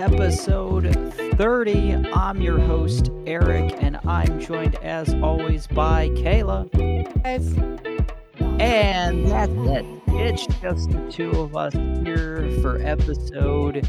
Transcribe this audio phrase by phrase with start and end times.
[0.00, 0.94] episode
[1.36, 1.92] 30.
[2.14, 6.70] I'm your host, Eric, and I'm joined as always by Kayla.
[7.22, 7.52] Guys,
[8.58, 9.84] And that's it.
[10.08, 13.86] It's just the two of us here for episode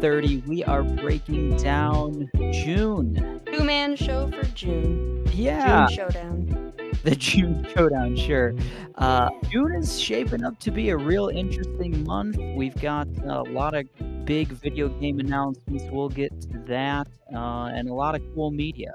[0.00, 0.44] 30.
[0.46, 3.42] We are breaking down June.
[3.52, 5.26] two man show for June.
[5.32, 6.72] Yeah, June showdown.
[7.04, 8.54] the June showdown, sure.
[8.94, 12.38] Uh, June is shaping up to be a real interesting month.
[12.56, 13.86] We've got a lot of
[14.24, 15.84] big video game announcements.
[15.90, 18.92] We'll get to that, uh, and a lot of cool media.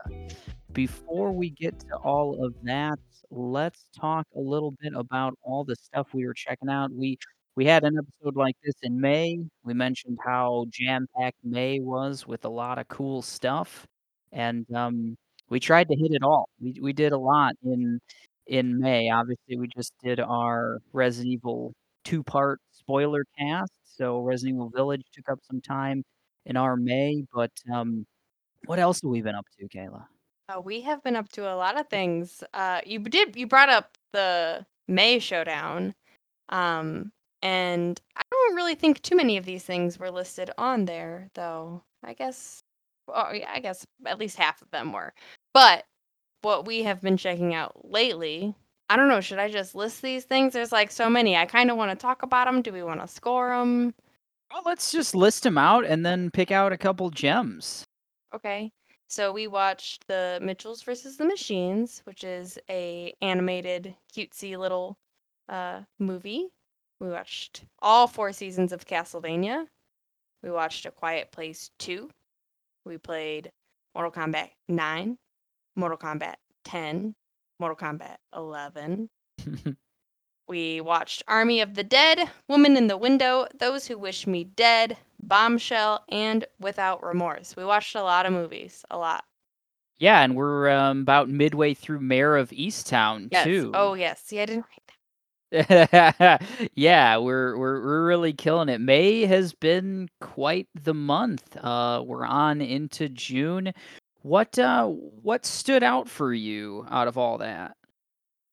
[0.73, 2.99] Before we get to all of that,
[3.31, 6.91] let's talk a little bit about all the stuff we were checking out.
[6.91, 7.17] We
[7.55, 9.39] we had an episode like this in May.
[9.63, 13.85] We mentioned how jam-packed May was with a lot of cool stuff,
[14.31, 15.15] and um,
[15.49, 16.49] we tried to hit it all.
[16.59, 17.99] We we did a lot in
[18.47, 19.09] in May.
[19.09, 25.29] Obviously, we just did our Resident Evil two-part spoiler cast, so Resident Evil Village took
[25.29, 26.03] up some time
[26.45, 27.23] in our May.
[27.33, 28.05] But um,
[28.65, 30.05] what else have we been up to, Kayla?
[30.47, 32.43] Uh, we have been up to a lot of things.
[32.53, 35.95] Uh, you did you brought up the May showdown,
[36.49, 41.29] um, and I don't really think too many of these things were listed on there,
[41.33, 41.81] though.
[42.03, 42.61] I guess,
[43.07, 45.13] well, I guess at least half of them were.
[45.53, 45.85] But
[46.43, 48.53] what we have been checking out lately,
[48.89, 49.21] I don't know.
[49.21, 50.53] Should I just list these things?
[50.53, 51.35] There's like so many.
[51.35, 52.61] I kind of want to talk about them.
[52.61, 53.93] Do we want to score them?
[54.51, 57.83] Well, let's just list them out and then pick out a couple gems.
[58.33, 58.71] Okay.
[59.07, 64.97] So we watched the Mitchells versus the Machines, which is a animated, cutesy little
[65.49, 66.49] uh, movie.
[66.99, 69.65] We watched all four seasons of Castlevania.
[70.43, 72.09] We watched A Quiet Place 2.
[72.85, 73.51] We played
[73.93, 75.17] Mortal Kombat 9,
[75.75, 76.35] Mortal Kombat
[76.65, 77.15] 10,
[77.59, 79.09] Mortal Kombat 11.
[80.47, 84.95] We watched Army of the Dead, Woman in the Window, Those Who Wish Me Dead,
[85.23, 87.55] Bombshell, and Without Remorse.
[87.55, 89.23] We watched a lot of movies, a lot.
[89.97, 93.43] yeah, and we're um, about midway through Mare of Easttown Yes.
[93.43, 93.71] too.
[93.73, 94.21] Oh, yes.
[94.23, 94.65] See, I didn't
[95.51, 96.41] write that.
[96.75, 98.81] yeah, we're we're we're really killing it.
[98.81, 101.57] May has been quite the month.
[101.57, 103.73] Uh, we're on into June.
[104.25, 107.77] What uh what stood out for you out of all that?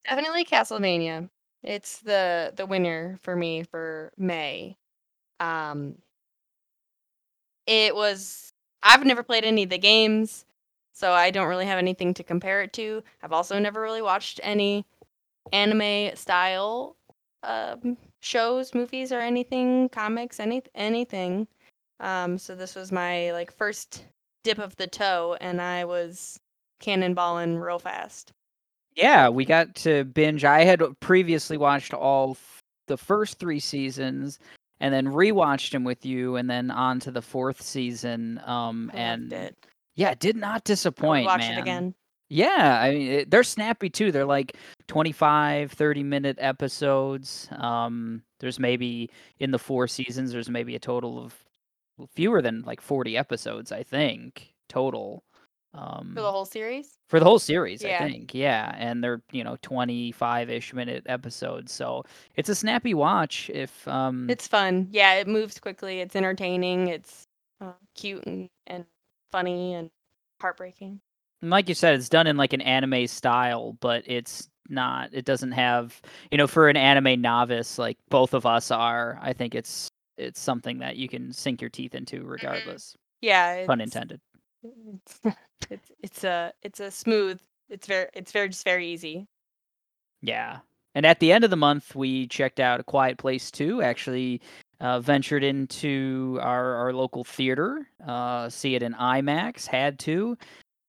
[0.06, 1.30] Definitely Castlevania.
[1.62, 4.76] It's the the winner for me for May.
[5.40, 5.94] Um
[7.66, 8.52] it was
[8.82, 10.44] I've never played any of the games,
[10.92, 13.02] so I don't really have anything to compare it to.
[13.22, 14.84] I've also never really watched any
[15.54, 16.96] anime style
[17.44, 21.48] um shows, movies or anything, comics, any anything.
[21.98, 24.04] Um so this was my like first
[24.42, 26.38] dip of the toe and I was
[26.82, 28.32] cannonballing real fast.
[28.94, 30.44] Yeah, we got to binge.
[30.44, 32.36] I had previously watched all
[32.88, 34.38] the first three seasons
[34.80, 38.40] and then rewatched them with you and then on to the fourth season.
[38.44, 39.56] Um and it.
[39.94, 41.58] yeah, it did not disappoint, watch man.
[41.58, 41.94] it again.
[42.32, 44.10] Yeah, I mean, it, they're snappy too.
[44.10, 44.56] They're like
[44.88, 47.46] 25, 30 minute episodes.
[47.58, 51.34] Um, there's maybe in the four seasons, there's maybe a total of
[52.14, 55.24] fewer than like 40 episodes, I think, total.
[55.74, 56.98] Um, For the whole series?
[57.08, 58.34] for the whole series, I think.
[58.34, 61.72] Yeah, and they're, you know, 25-ish minute episodes.
[61.72, 62.04] So
[62.36, 64.88] it's a snappy watch if um It's fun.
[64.90, 66.00] Yeah, it moves quickly.
[66.00, 66.88] It's entertaining.
[66.88, 67.26] It's
[67.60, 68.84] uh, cute and, and
[69.30, 69.90] funny and
[70.40, 71.00] heartbreaking.
[71.40, 75.10] And like you said, it's done in like an anime style, but it's not.
[75.12, 79.18] It doesn't have, you know, for an anime novice like both of us are.
[79.22, 82.96] I think it's it's something that you can sink your teeth into regardless.
[83.20, 84.20] Yeah, it's, Pun intended.
[84.62, 85.20] It's
[85.70, 87.40] it's it's a it's a smooth.
[87.68, 89.26] It's very it's very just very easy.
[90.20, 90.58] Yeah.
[90.94, 93.80] And at the end of the month, we checked out A Quiet Place too.
[93.80, 94.42] Actually,
[94.80, 99.66] uh, ventured into our, our local theater, uh, see it in IMAX.
[99.66, 100.36] Had to,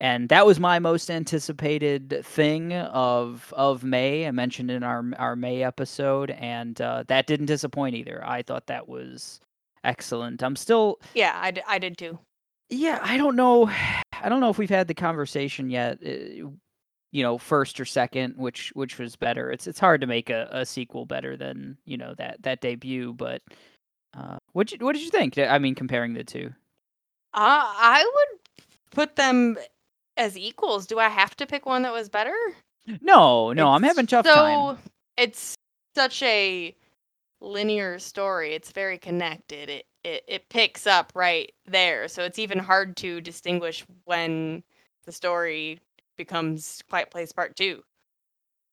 [0.03, 4.27] and that was my most anticipated thing of of May.
[4.27, 8.21] I mentioned in our our May episode, and uh, that didn't disappoint either.
[8.23, 9.39] I thought that was
[9.83, 10.43] excellent.
[10.43, 12.19] I'm still Yeah, I, d- I did too.
[12.69, 13.67] yeah, I don't know.
[14.21, 15.99] I don't know if we've had the conversation yet.
[16.05, 16.47] uh,
[17.15, 19.51] You know, first or second, which which was better.
[19.51, 23.13] It's it's hard to make a, a sequel better than you know that that debut.
[23.13, 23.41] But
[24.17, 25.37] uh, what what did you think?
[25.37, 26.47] I mean, comparing the two.
[27.35, 29.57] Uh, I would put them
[30.17, 30.85] as equals.
[30.85, 32.35] Do I have to pick one that was better?
[33.01, 34.77] No, no, I'm having tough so, time.
[35.17, 35.55] It's
[35.95, 36.75] such a
[37.41, 38.53] linear story.
[38.53, 39.69] It's very connected.
[39.69, 42.07] It, it it picks up right there.
[42.07, 44.63] So it's even hard to distinguish when
[45.05, 45.79] the story
[46.17, 47.81] becomes Quiet Place Part 2.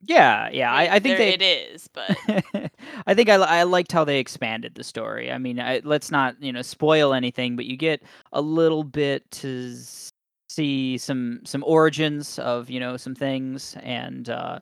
[0.03, 2.17] Yeah, yeah, I I think they it is, but
[3.07, 5.31] I think I I liked how they expanded the story.
[5.31, 8.03] I mean, I let's not, you know, spoil anything, but you get
[8.33, 9.77] a little bit to
[10.51, 14.61] see some some origins of, you know, some things and, uh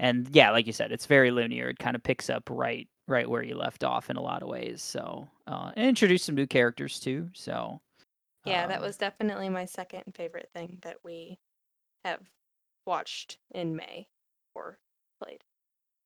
[0.00, 1.70] and yeah, like you said, it's very linear.
[1.70, 4.82] It kinda picks up right right where you left off in a lot of ways,
[4.82, 7.80] so, uh, and introduce some new characters too, so,
[8.44, 11.38] yeah, that um was definitely my second favorite thing that we
[12.04, 12.30] have
[12.86, 14.10] watched in May
[14.54, 14.80] or
[15.20, 15.44] played.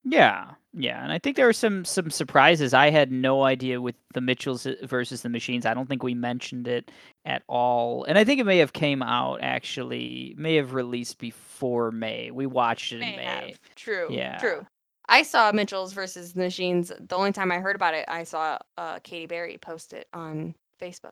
[0.05, 2.75] Yeah, yeah, and I think there were some some surprises.
[2.75, 5.65] I had no idea with the Mitchells uh, versus the Machines.
[5.65, 6.91] I don't think we mentioned it
[7.25, 11.93] at all, and I think it may have came out actually, may have released before
[11.93, 12.31] May.
[12.33, 13.25] We watched it in May May.
[13.25, 13.61] have.
[13.77, 14.39] True, Yeah.
[14.39, 14.67] true.
[15.09, 16.91] I saw Mitchell's versus the Machines.
[16.99, 20.55] The only time I heard about it, I saw uh, Katy Berry post it on
[20.81, 21.11] Facebook.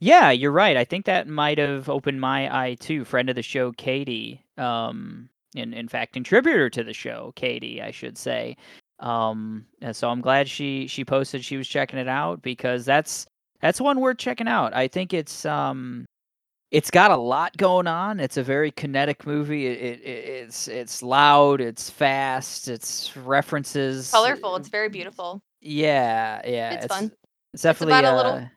[0.00, 0.76] Yeah, you're right.
[0.76, 3.04] I think that might have opened my eye too.
[3.04, 4.44] Friend of the show, Katie.
[4.56, 8.56] Um, in in fact, contributor to the show, Katie, I should say.
[9.00, 13.26] Um, and so I'm glad she she posted she was checking it out because that's
[13.60, 14.74] that's one worth checking out.
[14.74, 16.04] I think it's um
[16.70, 18.20] it's got a lot going on.
[18.20, 19.66] It's a very kinetic movie.
[19.66, 21.60] It, it, it it's it's loud.
[21.60, 22.68] It's fast.
[22.68, 24.10] It's references.
[24.10, 24.56] Colorful.
[24.56, 25.40] It's very beautiful.
[25.60, 26.72] Yeah, yeah.
[26.72, 27.04] It's It's fun.
[27.04, 27.14] it's
[27.54, 28.48] It's definitely about a little uh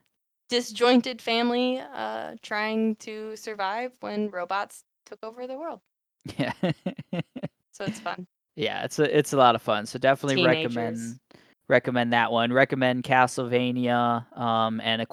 [0.49, 5.79] disjointed family uh, trying to survive when robots took over the world.
[6.38, 6.53] Yeah.
[7.73, 8.27] So it's fun.
[8.56, 9.85] Yeah, it's a it's a lot of fun.
[9.85, 10.75] So definitely Teenagers.
[10.75, 11.19] recommend
[11.69, 12.51] recommend that one.
[12.53, 15.06] Recommend Castlevania um and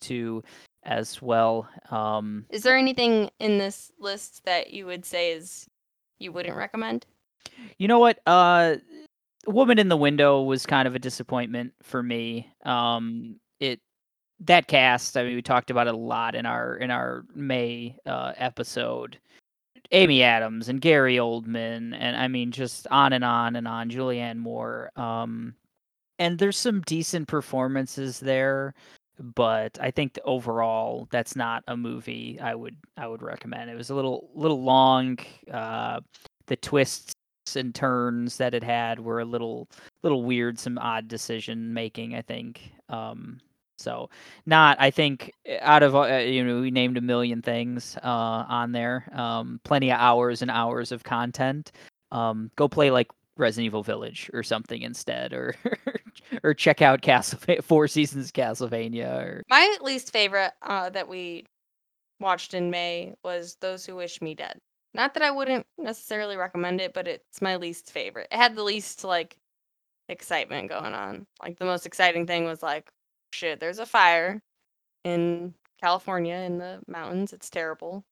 [0.00, 0.42] 2
[0.82, 1.68] as well.
[1.90, 5.66] Um Is there anything in this list that you would say is
[6.18, 7.06] you wouldn't recommend?
[7.78, 8.18] you know what?
[8.26, 8.76] Uh
[9.46, 12.50] Woman in the Window was kind of a disappointment for me.
[12.66, 13.80] Um it
[14.40, 17.96] that cast, I mean we talked about it a lot in our in our May
[18.04, 19.18] uh episode.
[19.92, 24.38] Amy Adams and Gary Oldman and I mean just on and on and on Julianne
[24.38, 24.90] Moore.
[24.96, 25.54] Um
[26.18, 28.74] and there's some decent performances there
[29.18, 33.90] but i think overall that's not a movie i would i would recommend it was
[33.90, 35.16] a little little long
[35.52, 36.00] uh
[36.46, 37.14] the twists
[37.56, 39.68] and turns that it had were a little
[40.02, 43.38] little weird some odd decision making i think um
[43.78, 44.08] so
[44.46, 48.44] not i think uh, out of uh, you know we named a million things uh
[48.48, 51.72] on there um plenty of hours and hours of content
[52.12, 55.54] um go play like Resident Evil Village or something instead, or
[56.44, 59.24] or check out Castle Four Seasons Castlevania.
[59.24, 61.44] Or My least favorite uh, that we
[62.20, 64.58] watched in May was Those Who Wish Me Dead.
[64.94, 68.28] Not that I wouldn't necessarily recommend it, but it's my least favorite.
[68.30, 69.36] It had the least like
[70.08, 71.26] excitement going on.
[71.42, 72.88] Like the most exciting thing was like,
[73.34, 74.40] shit, there's a fire
[75.04, 77.32] in California in the mountains.
[77.32, 78.04] It's terrible.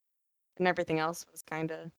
[0.58, 1.90] And everything else was kind of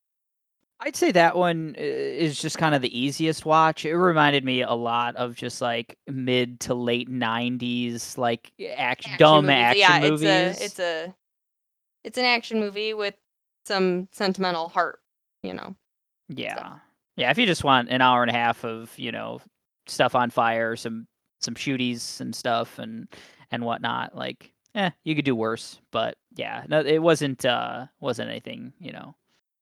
[0.80, 3.84] I'd say that one uh, is just kind of the easiest watch.
[3.84, 9.12] It reminded me a lot of just like mid to late '90s, like action, action
[9.18, 9.56] dumb movies.
[9.56, 10.20] action yeah, movies.
[10.22, 11.14] it's a it's a
[12.04, 13.14] it's an action movie with
[13.64, 15.00] some sentimental heart,
[15.42, 15.74] you know.
[16.28, 16.78] Yeah.
[17.16, 19.40] Yeah, if you just want an hour and a half of, you know,
[19.86, 21.06] stuff on fire, some
[21.44, 23.08] some shooties and stuff and
[23.50, 25.80] and whatnot, like eh, you could do worse.
[25.92, 29.14] But yeah, no it wasn't uh wasn't anything, you know,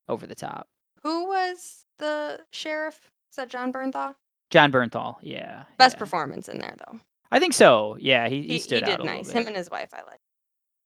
[0.09, 0.69] over the top.
[1.03, 3.11] Who was the sheriff?
[3.31, 4.15] Is that Jon Bernthal?
[4.51, 5.65] Jon Bernthal, yeah.
[5.79, 5.99] Best yeah.
[6.01, 7.01] performance in there though.
[7.31, 7.97] I think so.
[7.99, 9.31] Yeah, he, he, He, stood out He did a nice.
[9.31, 10.21] Him and his wife, I like.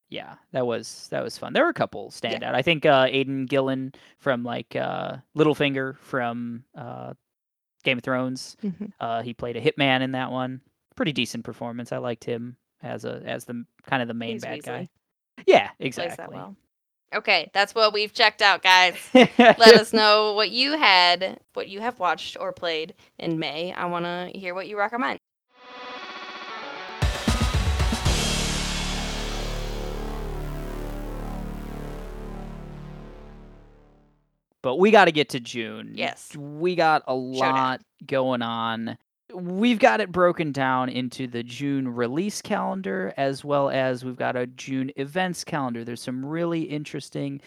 [0.09, 1.51] Yeah, that was that was fun.
[1.51, 2.49] There were a couple stand Yeah.
[2.49, 2.55] out.
[2.55, 7.13] I think uh Aidan Gillen from like uh Littlefinger from uh
[7.83, 8.55] Game of Thrones.
[8.63, 8.91] Mhm.
[8.99, 10.61] Uh, he played a hitman in that one.
[10.97, 11.93] Pretty decent performance.
[11.93, 14.81] I liked him as a as the kind of the main He's bad guy.
[14.81, 15.45] Weasley.
[15.45, 16.35] Yeah, Plays that exactly.
[16.35, 16.55] well.
[17.15, 18.95] Okay, that's what we've checked out, guys.
[19.13, 23.71] Let us know what you had, what you have watched or played in May.
[23.71, 25.19] I want to hear what you recommend.
[34.61, 35.93] but we got to get to June.
[35.95, 36.35] Yes.
[36.35, 38.97] we got a lot going on.
[39.33, 44.37] We've got it broken down into the June release calendar as well as we've got
[44.37, 45.83] a June events calendar.
[45.83, 47.41] There's some really interesting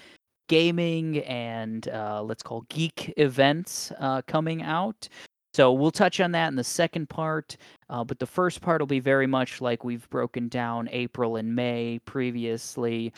[0.49, 5.09] gaming and uh, let's call geek events uh, coming out.
[5.55, 7.57] So we'll touch on that in the second part.
[7.89, 11.55] Uh, but the first part will be very much like we've broken down April and
[11.55, 13.13] May previously.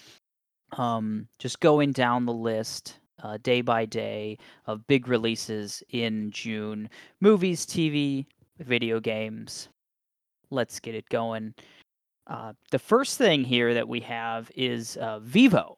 [0.78, 6.88] Um, just going down the list uh, day by day of big releases in June
[7.20, 8.26] movies, TV,
[8.64, 9.68] video games.
[10.50, 11.54] Let's get it going.
[12.26, 15.74] Uh, the first thing here that we have is uh, Vivo.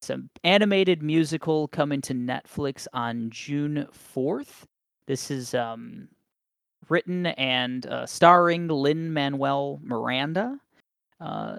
[0.00, 4.64] It's an animated musical coming to Netflix on June 4th.
[5.06, 6.08] This is um,
[6.88, 10.58] written and uh, starring Lin Manuel Miranda.
[11.20, 11.56] Uh,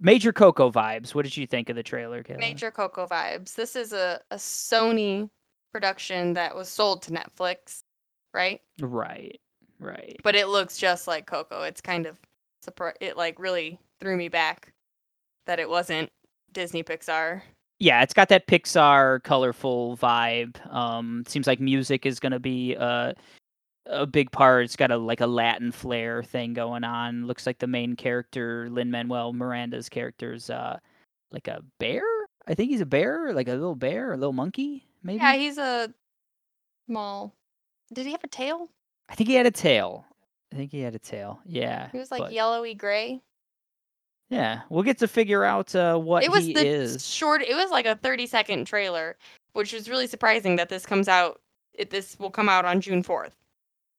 [0.00, 1.14] major Coco vibes.
[1.14, 2.38] What did you think of the trailer, Kayla?
[2.38, 3.54] Major Coco vibes.
[3.54, 5.28] This is a, a Sony
[5.72, 7.82] production that was sold to Netflix,
[8.32, 8.60] right?
[8.80, 9.40] Right,
[9.78, 10.16] right.
[10.22, 11.62] But it looks just like Coco.
[11.62, 12.16] It's kind of
[12.66, 14.72] surpri- it like really threw me back
[15.46, 16.10] that it wasn't
[16.52, 17.42] Disney Pixar.
[17.78, 20.56] Yeah, it's got that Pixar colorful vibe.
[20.72, 23.12] Um, seems like music is gonna be uh,
[23.86, 24.64] a big part.
[24.64, 27.26] It's got a like a Latin flair thing going on.
[27.26, 30.78] Looks like the main character, Lin Manuel Miranda's character's uh,
[31.30, 32.02] like a bear.
[32.46, 35.18] I think he's a bear, like a little bear, a little monkey, maybe.
[35.18, 35.92] Yeah, he's a
[36.88, 37.34] small.
[37.92, 38.68] Did he have a tail?
[39.08, 40.04] I think he had a tail.
[40.52, 41.40] I think he had a tail.
[41.44, 41.88] Yeah.
[41.92, 43.20] He was like but- yellowy gray.
[44.28, 47.06] Yeah, we'll get to figure out uh, what It was he the is.
[47.06, 47.42] short.
[47.42, 49.16] It was like a thirty second trailer,
[49.52, 51.40] which was really surprising that this comes out.
[51.74, 53.36] It, this will come out on June fourth,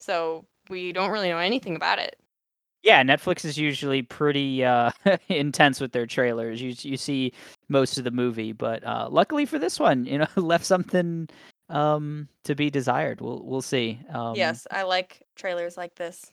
[0.01, 2.17] so we don't really know anything about it.
[2.84, 4.91] Yeah, Netflix is usually pretty uh,
[5.29, 6.62] intense with their trailers.
[6.62, 7.32] You you see
[7.70, 11.29] most of the movie, but uh, luckily for this one, you know, left something
[11.69, 13.21] um, to be desired.
[13.21, 14.00] We'll we'll see.
[14.13, 16.31] Um, yes, I like trailers like this.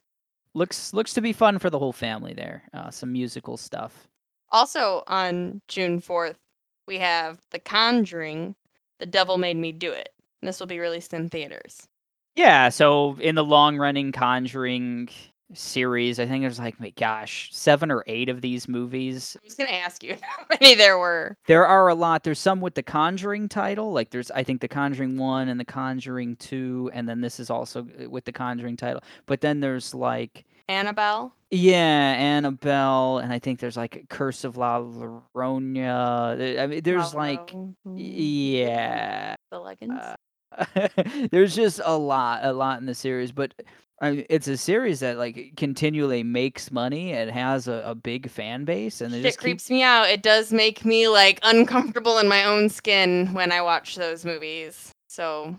[0.54, 2.34] looks looks to be fun for the whole family.
[2.34, 4.08] There, uh, some musical stuff.
[4.50, 6.38] Also on June fourth,
[6.86, 8.54] we have The Conjuring.
[9.00, 10.10] The Devil Made Me Do It.
[10.40, 11.88] And this will be released in theaters.
[12.36, 15.08] Yeah, so in the long running Conjuring
[15.54, 19.36] series, I think there's like, my gosh, seven or eight of these movies.
[19.40, 21.36] I was gonna ask you how many there were.
[21.46, 22.24] There are a lot.
[22.24, 25.64] There's some with the Conjuring title, like there's I think the Conjuring one and the
[25.64, 29.02] Conjuring two, and then this is also uh, with the Conjuring title.
[29.26, 31.34] But then there's like Annabelle.
[31.50, 36.58] yeah, Annabelle, and I think there's like Curse of La Llorona.
[36.58, 39.94] I mean, there's like Malroe, yeah, The Legends.
[39.94, 40.88] uh,
[41.30, 43.52] there's just a lot, a lot in the series, but.
[44.00, 47.12] I it's a series that like continually makes money.
[47.12, 50.08] and has a, a big fan base, and they Shit just keep creeps me out.
[50.08, 54.90] It does make me like uncomfortable in my own skin when I watch those movies.
[55.08, 55.58] So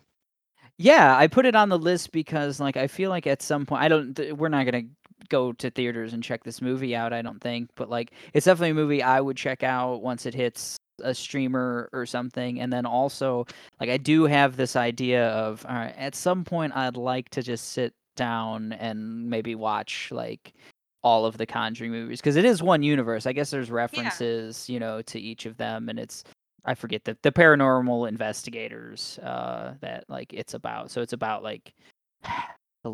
[0.77, 3.81] Yeah, I put it on the list because like I feel like at some point
[3.83, 4.91] I don't th- we're not going to
[5.29, 8.71] go to theaters and check this movie out, I don't think, but like it's definitely
[8.71, 12.85] a movie I would check out once it hits a streamer or something and then
[12.85, 13.45] also
[13.81, 17.41] like I do have this idea of all right, at some point I'd like to
[17.41, 20.53] just sit down and maybe watch like
[21.05, 23.27] all of the Conjuring movies because it is one universe.
[23.27, 26.23] I guess there's references, you know, to each of them and it's
[26.65, 30.89] I forget the the paranormal investigators uh that like it's about.
[30.89, 31.73] So it's about like
[32.83, 32.91] the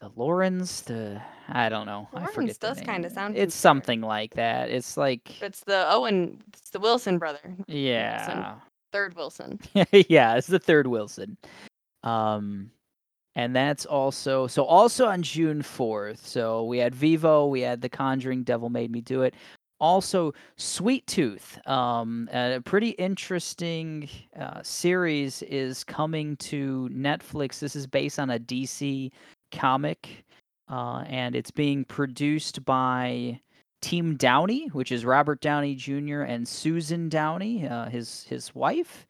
[0.00, 2.08] the Lawrence, the I don't know.
[2.12, 4.70] I forget does kinda sound It's something like that.
[4.70, 8.56] It's like it's the Owen, it's the Wilson brother, yeah.
[8.92, 9.60] third Wilson.
[10.08, 11.36] yeah, it's the third Wilson.
[12.02, 12.72] Um
[13.36, 16.18] and that's also so also on June 4th.
[16.18, 19.34] So we had Vivo, we had The Conjuring Devil Made Me Do It.
[19.80, 21.58] Also Sweet Tooth.
[21.66, 27.58] Um a pretty interesting uh, series is coming to Netflix.
[27.58, 29.10] This is based on a DC
[29.52, 30.24] comic
[30.68, 33.40] uh and it's being produced by
[33.82, 36.22] Team Downey, which is Robert Downey Jr.
[36.22, 39.06] and Susan Downey, uh, his his wife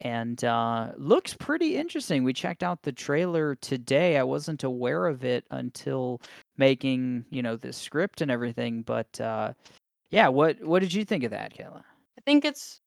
[0.00, 2.24] and uh, looks pretty interesting.
[2.24, 4.18] We checked out the trailer today.
[4.18, 6.20] I wasn't aware of it until
[6.56, 8.82] making you know the script and everything.
[8.82, 9.52] But uh,
[10.10, 11.80] yeah, what what did you think of that, Kayla?
[11.80, 12.80] I think it's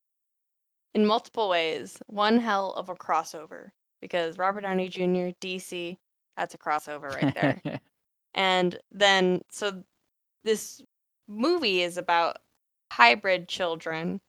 [0.94, 3.70] in multiple ways one hell of a crossover
[4.02, 5.36] because Robert Downey Jr.
[5.42, 5.98] DC
[6.38, 7.80] that's a crossover right there.
[8.34, 9.84] and then so
[10.44, 10.82] this
[11.28, 12.38] movie is about
[12.92, 14.22] hybrid children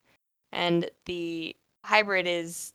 [0.53, 2.73] and the hybrid is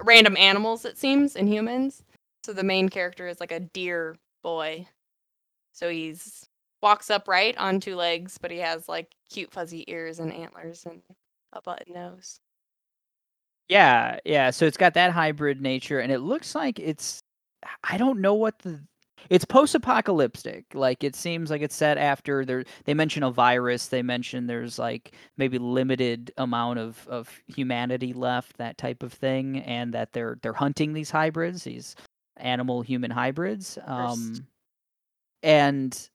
[0.00, 2.02] random animals it seems and humans
[2.44, 4.86] so the main character is like a deer boy
[5.72, 6.46] so he's
[6.82, 11.02] walks upright on two legs but he has like cute fuzzy ears and antlers and
[11.52, 12.38] a button nose
[13.68, 14.50] yeah, yeah.
[14.50, 17.20] So it's got that hybrid nature, and it looks like it's.
[17.84, 18.80] I don't know what the.
[19.30, 20.64] It's post-apocalyptic.
[20.74, 22.64] Like it seems like it's set after there.
[22.84, 23.88] They mention a virus.
[23.88, 29.58] They mention there's like maybe limited amount of of humanity left, that type of thing,
[29.60, 31.96] and that they're they're hunting these hybrids, these
[32.38, 33.78] animal human hybrids.
[33.86, 34.46] Um,
[35.42, 36.08] and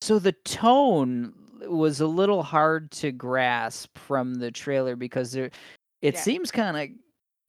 [0.00, 1.32] so the tone
[1.68, 5.50] was a little hard to grasp from the trailer because there,
[6.02, 6.20] it Yeah.
[6.20, 6.96] seems kind of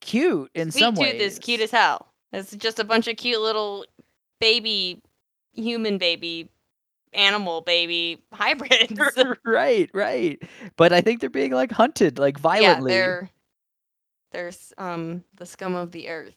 [0.01, 1.21] cute in Sweet some Tooth ways.
[1.21, 2.11] is cute as hell.
[2.33, 3.85] It's just a bunch of cute little
[4.39, 5.01] baby,
[5.53, 6.49] human baby,
[7.13, 8.99] animal baby hybrids.
[9.45, 10.41] right, right.
[10.77, 12.91] But I think they're being like hunted like yeah, violently.
[12.91, 13.29] they're
[14.31, 16.35] they're s- um the scum of the earth.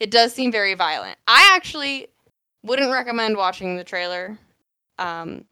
[0.00, 1.18] it does seem very violent.
[1.26, 2.08] I actually
[2.62, 4.38] wouldn't recommend watching the trailer,
[4.98, 5.44] um,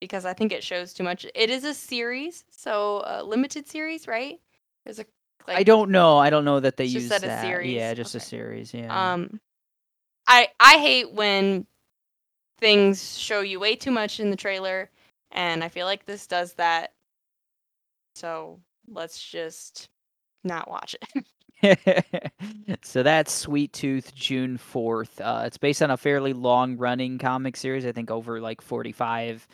[0.00, 1.26] because I think it shows too much.
[1.34, 4.40] It is a series, so a limited series, right?
[4.84, 5.04] There's a
[5.46, 6.18] like, I don't know.
[6.18, 7.72] I don't know that they use just that a series?
[7.74, 8.72] Yeah, just a series.
[8.72, 9.12] Yeah.
[9.14, 9.40] Um,
[10.26, 11.66] I I hate when
[12.58, 14.90] things show you way too much in the trailer,
[15.30, 16.92] and I feel like this does that.
[18.14, 19.88] So let's just
[20.44, 21.24] not watch it.
[22.82, 25.20] so that's Sweet Tooth, June fourth.
[25.20, 27.86] Uh, it's based on a fairly long-running comic series.
[27.86, 29.46] I think over like forty-five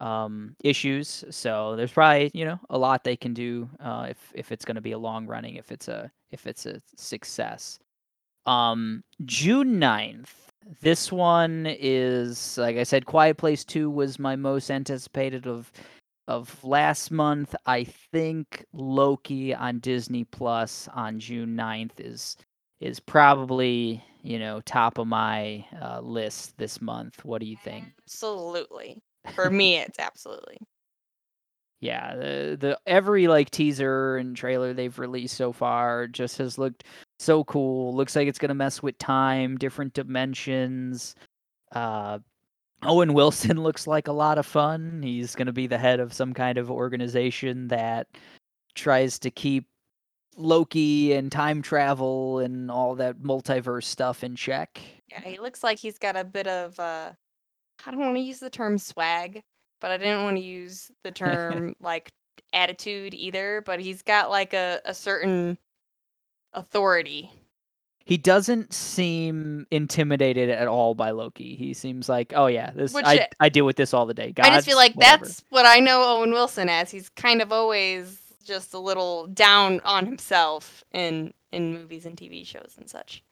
[0.00, 1.24] um, issues.
[1.30, 4.76] So there's probably you know a lot they can do uh, if if it's going
[4.76, 5.56] to be a long running.
[5.56, 7.78] If it's a if it's a success.
[8.46, 10.28] Um, June 9th.
[10.80, 15.72] This one is like I said, Quiet Place Two was my most anticipated of
[16.26, 17.54] of last month.
[17.64, 22.36] I think Loki on Disney Plus on June 9th is
[22.80, 27.24] is probably you know top of my uh, list this month.
[27.24, 27.86] What do you think?
[28.06, 29.02] Absolutely.
[29.34, 30.58] For me, it's absolutely.
[31.80, 36.84] Yeah, the the every like teaser and trailer they've released so far just has looked
[37.20, 37.94] so cool.
[37.94, 41.14] Looks like it's gonna mess with time, different dimensions.
[41.72, 42.18] Uh,
[42.82, 45.02] Owen Wilson looks like a lot of fun.
[45.02, 48.08] He's gonna be the head of some kind of organization that
[48.74, 49.66] tries to keep
[50.36, 54.80] Loki and time travel and all that multiverse stuff in check.
[55.08, 57.12] Yeah, he looks like he's got a bit of uh
[57.86, 59.42] I don't want to use the term swag,
[59.80, 62.10] but I didn't want to use the term like
[62.52, 65.58] attitude either, but he's got like a, a certain
[66.52, 67.30] authority.
[68.04, 71.56] He doesn't seem intimidated at all by Loki.
[71.56, 74.14] He seems like, oh yeah, this Which I uh, I deal with this all the
[74.14, 74.32] day.
[74.40, 75.26] I just feel like whatever.
[75.26, 76.90] that's what I know Owen Wilson as.
[76.90, 82.46] He's kind of always just a little down on himself in in movies and TV
[82.46, 83.22] shows and such.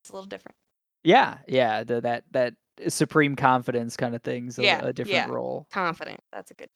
[0.00, 0.56] It's a little different.
[1.02, 2.54] yeah, yeah, the, that that
[2.88, 5.34] supreme confidence kind of thing's a, Yeah, a different yeah.
[5.34, 5.66] role.
[5.72, 6.20] Confident.
[6.32, 6.70] That's a good.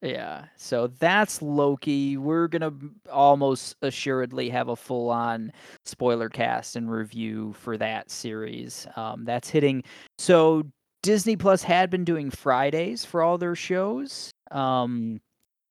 [0.00, 2.16] Yeah, so that's Loki.
[2.16, 2.72] We're gonna
[3.10, 5.52] almost assuredly have a full-on
[5.84, 8.84] spoiler cast and review for that series.
[8.96, 9.84] Um, that's hitting.
[10.18, 10.64] So
[11.04, 15.20] Disney Plus had been doing Fridays for all their shows, um,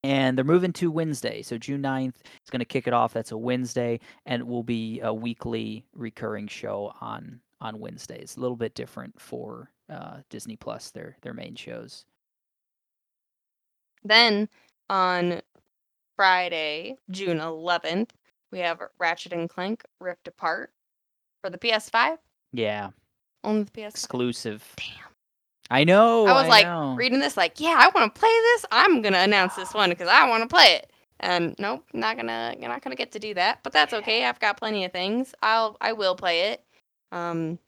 [0.02, 1.42] and they're moving to Wednesday.
[1.42, 3.12] So June 9th is gonna kick it off.
[3.12, 8.36] That's a Wednesday, and it will be a weekly recurring show on on Wednesdays.
[8.36, 12.06] A little bit different for uh, Disney Plus, their their main shows.
[14.04, 14.50] Then
[14.90, 15.42] on
[16.16, 18.10] Friday, June 11th,
[18.52, 20.72] we have Ratchet and Clank Rift Apart
[21.42, 22.18] for the PS5.
[22.52, 22.90] Yeah.
[23.44, 23.90] Only the PS5.
[23.90, 24.76] exclusive.
[24.76, 25.12] Damn.
[25.70, 26.26] I know.
[26.26, 26.96] I was like know.
[26.96, 28.66] reading this, like, yeah, I want to play this.
[28.72, 30.92] I'm gonna announce this one because I want to play it.
[31.22, 33.60] And nope, not gonna, you're not gonna get to do that.
[33.64, 34.26] But that's okay.
[34.28, 35.34] I've got plenty of things.
[35.42, 36.66] I'll, I will play it.
[37.12, 37.60] Um,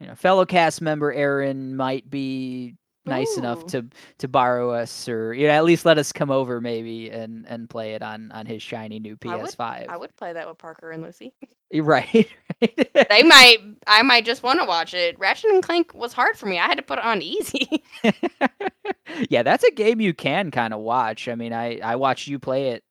[0.00, 3.86] you know, fellow cast member Aaron might be nice enough to
[4.18, 7.68] to borrow us or you know, at least let us come over maybe and and
[7.68, 9.88] play it on on his shiny new PS5.
[9.88, 11.32] I would play that with Parker and Lucy.
[11.72, 12.28] Right.
[12.62, 13.08] right.
[13.10, 15.18] They might, I might just want to watch it.
[15.18, 16.58] Ratchet and Clank was hard for me.
[16.58, 17.84] I had to put it on easy.
[19.28, 21.28] yeah, that's a game you can kind of watch.
[21.28, 22.84] I mean, I I watched you play it.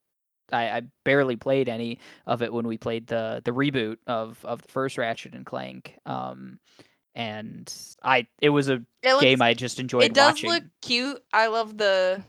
[0.52, 4.62] I, I barely played any of it when we played the the reboot of of
[4.62, 5.98] the first Ratchet and Clank.
[6.06, 6.60] Um,
[7.16, 10.50] and I it was a It looks, game I just enjoyed it does watching.
[10.52, 11.22] look cute.
[11.34, 12.24] I love the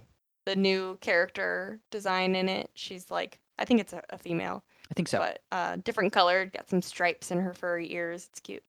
[0.46, 2.70] the new character design in it.
[2.74, 5.18] She's like, I think it's a, a female, I think so.
[5.18, 6.52] but uh, different colored.
[6.54, 8.28] Got some stripes in her furry ears.
[8.30, 8.62] It's cute.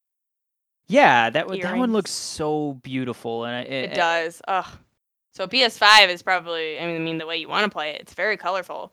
[0.88, 4.42] Yeah, that one- that one looks so beautiful, and I- It it, does.
[4.48, 4.66] Ugh.
[5.34, 6.80] So PS5 is probably.
[6.80, 8.02] I mean, I mean the way you want to play it.
[8.02, 8.92] It's very colorful.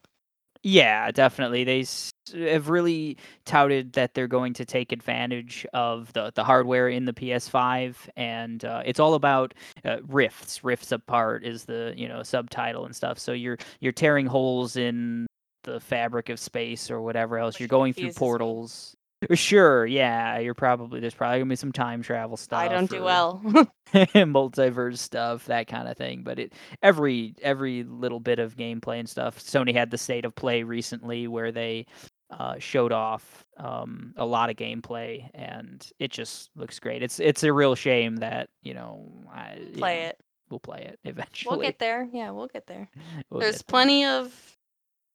[0.69, 1.63] Yeah, definitely.
[1.63, 6.89] They s- have really touted that they're going to take advantage of the, the hardware
[6.89, 10.65] in the PS5, and uh, it's all about uh, rifts.
[10.65, 13.17] Rifts apart is the you know subtitle and stuff.
[13.21, 15.27] So you're you're tearing holes in
[15.63, 17.61] the fabric of space or whatever else.
[17.61, 18.39] Which You're going through confuses me.
[18.39, 18.97] portals.
[19.35, 22.61] Sure, yeah, you're probably there's probably gonna be some time travel stuff.
[22.61, 23.41] I don't do well.
[23.95, 26.23] multiverse stuff, that kind of thing.
[26.23, 29.39] But it every every little bit of gameplay and stuff.
[29.39, 31.87] Sony had the state of play recently where they
[32.31, 37.03] uh, showed off um, a lot of gameplay, and it just looks great.
[37.03, 40.21] It's it's a real shame that you know I, you play know, it.
[40.51, 41.57] We'll play it eventually.
[41.57, 42.09] We'll get there.
[42.13, 42.89] Yeah, we'll get there.
[43.31, 43.73] We'll There's get there.
[43.73, 44.33] plenty of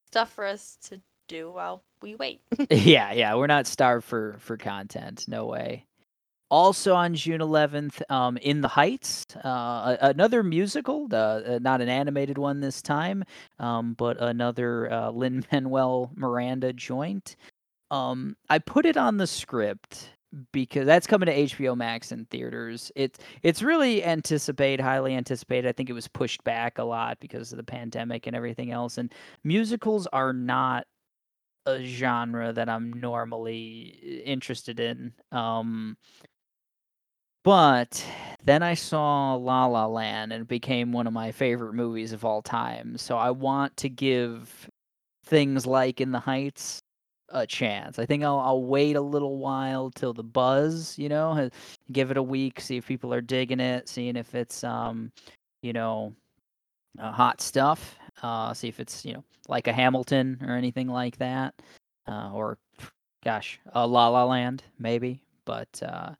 [0.07, 2.41] stuff for us to do while we wait.
[2.69, 5.25] yeah, yeah, we're not starved for for content.
[5.27, 5.85] No way.
[6.49, 12.37] Also on June 11th, um, In the Heights, uh, another musical, uh, not an animated
[12.37, 13.23] one this time,
[13.57, 17.37] um, but another uh, Lin Manuel Miranda joint.
[17.89, 20.09] Um, I put it on the script
[20.51, 22.91] because that's coming to HBO Max and theaters.
[22.95, 25.69] It's it's really anticipated, highly anticipated.
[25.69, 28.97] I think it was pushed back a lot because of the pandemic and everything else.
[28.97, 29.13] And
[29.43, 30.85] musicals are not
[31.65, 35.13] a genre that I'm normally uh, interested in.
[35.31, 35.97] Um,
[37.43, 38.05] but
[38.43, 42.23] then I saw La La Land and it became one of my favorite movies of
[42.23, 42.97] all time.
[42.97, 44.69] So I want to give
[45.25, 46.81] things like In the Heights
[47.29, 47.97] a chance.
[47.97, 51.49] I think I'll I'll wait a little while till the buzz, you know,
[51.91, 55.11] give it a week, see if people are digging it, seeing if it's um,
[55.61, 56.13] you know,
[56.99, 57.97] uh, hot stuff.
[58.21, 61.55] Uh, see if it's you know like a Hamilton or anything like that,
[62.07, 62.57] uh, or
[63.23, 65.21] gosh, a La La Land maybe.
[65.45, 66.11] But uh,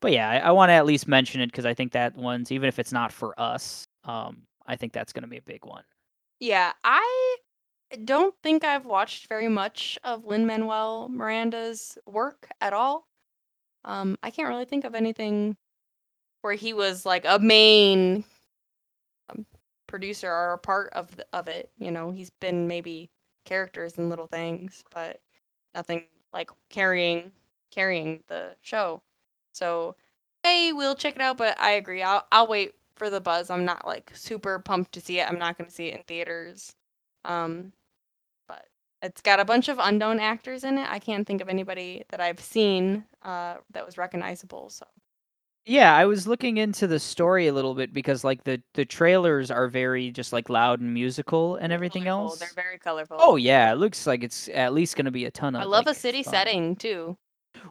[0.00, 2.52] but yeah, I, I want to at least mention it because I think that one's
[2.52, 5.64] even if it's not for us, um, I think that's going to be a big
[5.64, 5.82] one.
[6.40, 7.36] Yeah, I
[8.04, 13.06] don't think I've watched very much of Lin Manuel Miranda's work at all.
[13.84, 15.56] Um, I can't really think of anything
[16.42, 18.24] where he was like a main
[19.30, 19.46] um,
[19.86, 21.70] producer are a part of the, of it.
[21.78, 23.10] You know, he's been maybe
[23.44, 25.20] characters and little things, but
[25.74, 27.32] nothing like carrying
[27.70, 29.02] carrying the show.
[29.52, 29.96] So,
[30.42, 31.38] hey, we'll check it out.
[31.38, 32.02] But I agree.
[32.02, 33.50] I'll I'll wait for the buzz.
[33.50, 35.28] I'm not like super pumped to see it.
[35.28, 36.74] I'm not going to see it in theaters.
[37.24, 37.72] Um,
[38.48, 38.66] but
[39.02, 40.88] it's got a bunch of unknown actors in it.
[40.90, 44.70] I can't think of anybody that I've seen uh, that was recognizable.
[44.70, 44.86] So
[45.68, 49.50] Yeah, I was looking into the story a little bit because like the the trailers
[49.50, 52.30] are very just like loud and musical and everything colorful.
[52.30, 52.38] else.
[52.38, 53.16] They're very colorful.
[53.18, 55.62] Oh yeah, it looks like it's at least going to be a ton of.
[55.62, 56.32] I love like, a city fun.
[56.32, 57.16] setting too.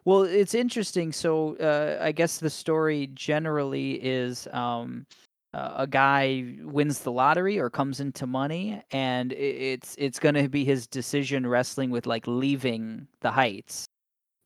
[0.03, 1.13] Well, it's interesting.
[1.13, 5.05] So uh, I guess the story generally is um,
[5.53, 10.35] uh, a guy wins the lottery or comes into money, and i- it's it's going
[10.35, 13.85] to be his decision wrestling with like leaving the heights.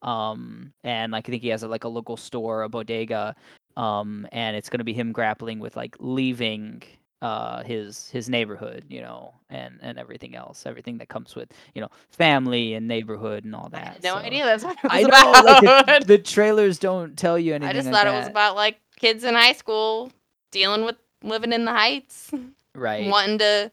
[0.02, 3.36] Um, and like I think he has a, like a local store, a bodega,
[3.76, 6.84] um, and it's going to be him grappling with like leaving
[7.22, 11.82] uh his his neighborhood you know and and everything else everything that comes with you
[11.82, 15.46] know family and neighborhood and all that no so- idea that's what I know, about.
[15.46, 17.70] like the, the trailers don't tell you anything.
[17.70, 20.14] I just like thought it was about like kids in high school
[20.52, 22.32] dealing with living in the heights,
[22.74, 23.10] right.
[23.10, 23.72] wanting to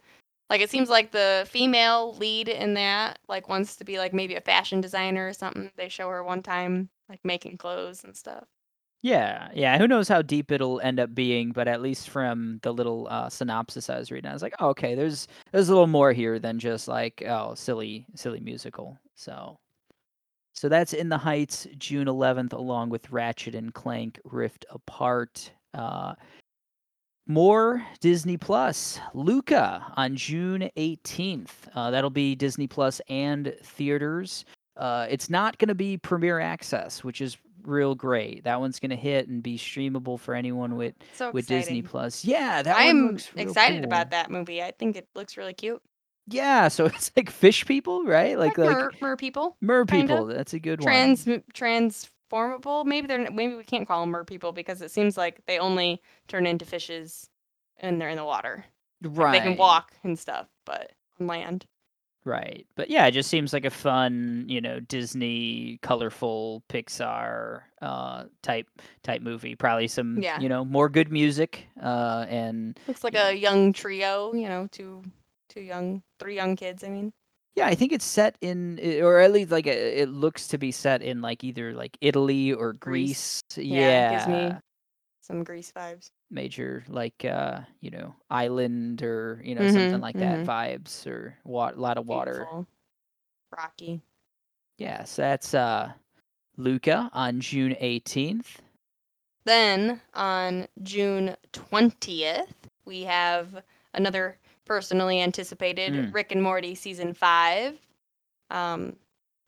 [0.48, 4.34] like it seems like the female lead in that like wants to be like maybe
[4.34, 5.70] a fashion designer or something.
[5.76, 8.44] They show her one time like making clothes and stuff.
[9.02, 9.78] Yeah, yeah.
[9.78, 11.52] Who knows how deep it'll end up being?
[11.52, 14.68] But at least from the little uh, synopsis I was reading, I was like, oh,
[14.70, 18.98] okay, there's there's a little more here than just like oh, silly, silly musical.
[19.14, 19.58] So,
[20.54, 25.52] so that's in the Heights, June 11th, along with Ratchet and Clank Rift Apart.
[25.74, 26.14] Uh,
[27.26, 29.00] more Disney Plus.
[29.14, 31.48] Luca on June 18th.
[31.74, 34.44] Uh, that'll be Disney Plus and theaters.
[34.76, 38.44] Uh, it's not going to be premiere access, which is real great.
[38.44, 41.46] That one's going to hit and be streamable for anyone with So with.
[41.46, 42.24] Disney Plus.
[42.24, 43.84] Yeah, that I'm excited cool.
[43.84, 44.62] about that movie.
[44.62, 45.82] I think it looks really cute.
[46.28, 48.38] Yeah, so it's like fish people, right?
[48.38, 49.56] Like like mer, mer people.
[49.60, 50.14] mer kinda.
[50.14, 50.26] people.
[50.26, 50.86] That's a good one.
[50.86, 51.42] Trans one.
[52.28, 52.84] Transformable.
[52.84, 56.02] Maybe they're maybe we can't call them mer people because it seems like they only
[56.28, 57.28] turn into fishes
[57.78, 58.64] and they're in the water.
[59.02, 59.32] Like, Right.
[59.42, 61.66] They can walk and stuff, but on land.
[62.24, 62.66] Right.
[62.74, 68.66] But yeah, it just seems like a fun, you know, Disney colorful Pixar uh type
[69.04, 69.54] type movie.
[69.54, 70.40] Probably some, Yeah.
[70.40, 75.02] you know, more good music uh and Looks like a young trio, you know, two
[75.48, 77.12] two young three young kids, I mean.
[77.56, 80.72] Yeah, I think it's set in or at least like it, it looks to be
[80.72, 83.40] set in like either like Italy or Greece.
[83.42, 83.42] Greece.
[83.56, 83.98] Yeah, Yeah.
[83.98, 84.60] it gives me
[85.22, 86.10] some Greece vibes.
[86.30, 90.44] major like uh, you know, island or, you know, something Mhm, like that mhm.
[90.44, 92.48] vibes or wa- a lot of water.
[92.48, 92.66] Beautiful.
[93.56, 94.02] Rocky.
[94.78, 95.92] Yeah, so that's uh
[96.56, 98.62] Luca on June 18th.
[99.44, 103.62] Then on June 20th, we have
[103.94, 106.12] another personally anticipated Mm.
[106.14, 107.78] Rick and Morty season 5.
[108.50, 108.96] Um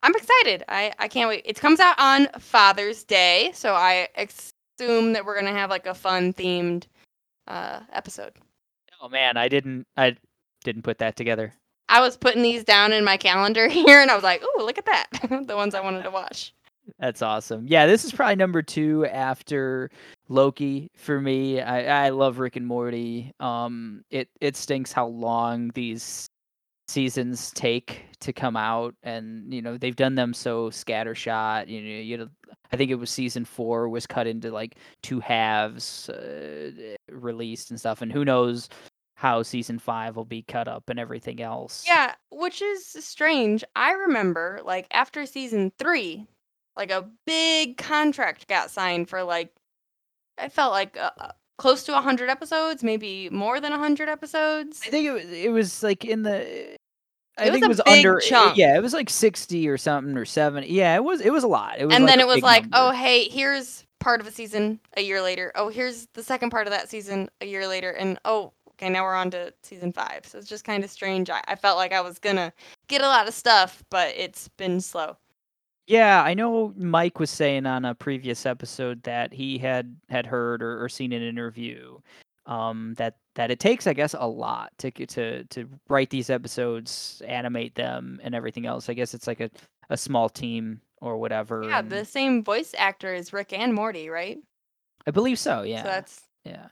[0.02, 0.64] I'm excited.
[0.68, 1.42] I I can't wait.
[1.44, 5.86] It comes out on Father's Day, so I assume that we're going to have like
[5.86, 6.84] a fun themed
[7.48, 8.32] uh episode.
[9.02, 10.16] Oh man, I didn't I
[10.64, 11.52] didn't put that together.
[11.88, 14.78] I was putting these down in my calendar here and I was like, "Ooh, look
[14.78, 15.06] at that."
[15.46, 16.54] the ones I wanted to watch.
[16.98, 17.66] That's awesome.
[17.66, 19.90] Yeah, this is probably number two after
[20.28, 21.60] Loki for me.
[21.60, 23.32] I, I love Rick and Morty.
[23.40, 26.28] Um, it it stinks how long these
[26.88, 31.68] seasons take to come out, and you know they've done them so scattershot.
[31.68, 32.28] You know, you know,
[32.72, 36.70] I think it was season four was cut into like two halves, uh,
[37.10, 38.68] released and stuff, and who knows
[39.18, 41.84] how season five will be cut up and everything else.
[41.84, 43.64] Yeah, which is strange.
[43.74, 46.24] I remember like after season 3,
[46.76, 49.50] like a big contract got signed for like
[50.40, 51.10] I felt like uh,
[51.58, 54.80] close to 100 episodes, maybe more than 100 episodes.
[54.86, 56.76] I think it was, it was like in the
[57.38, 58.56] I It think it was under chunk.
[58.56, 60.68] yeah, it was like 60 or something or 70.
[60.72, 61.78] Yeah, it was it was a lot.
[61.78, 62.76] It was and like then it was like, number.
[62.78, 65.52] oh, hey, here's part of a season a year later.
[65.54, 67.90] Oh, here's the second part of that season a year later.
[67.92, 70.24] And oh, okay, now we're on to season five.
[70.26, 71.30] So it's just kind of strange.
[71.30, 72.52] I, I felt like I was going to
[72.88, 75.16] get a lot of stuff, but it's been slow.
[75.88, 80.62] Yeah, I know Mike was saying on a previous episode that he had had heard
[80.62, 81.98] or, or seen an interview
[82.44, 87.22] um, that that it takes, I guess, a lot to to to write these episodes,
[87.26, 88.90] animate them, and everything else.
[88.90, 89.50] I guess it's like a,
[89.88, 91.64] a small team or whatever.
[91.64, 94.38] Yeah, and- the same voice actor as Rick and Morty, right?
[95.06, 95.62] I believe so.
[95.62, 96.66] Yeah, So that's yeah.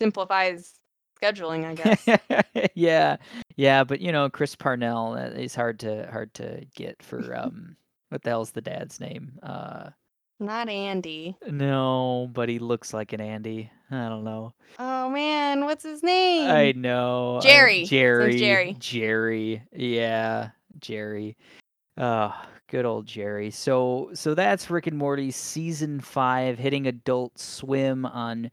[0.00, 0.80] simplifies
[1.22, 2.50] scheduling, I guess.
[2.74, 3.18] yeah,
[3.54, 7.76] yeah, but you know, Chris Parnell uh, is hard to hard to get for um,
[8.12, 9.32] what the hell's the dad's name?
[9.42, 9.90] Uh,
[10.38, 11.36] Not Andy.
[11.48, 13.70] no, but he looks like an Andy.
[13.90, 14.54] I don't know.
[14.78, 16.50] Oh man, what's his name?
[16.50, 17.36] I know.
[17.36, 17.76] uh, Jerry.
[17.78, 18.38] Name's Jerry.
[18.38, 18.76] Jerry.
[18.78, 19.62] Jerry.
[19.72, 21.36] Yeah, Jerry.
[21.98, 22.34] Oh,
[22.68, 23.50] good old Jerry.
[23.50, 28.50] So so that's Rick and Morty season 5 hitting Adult Swim on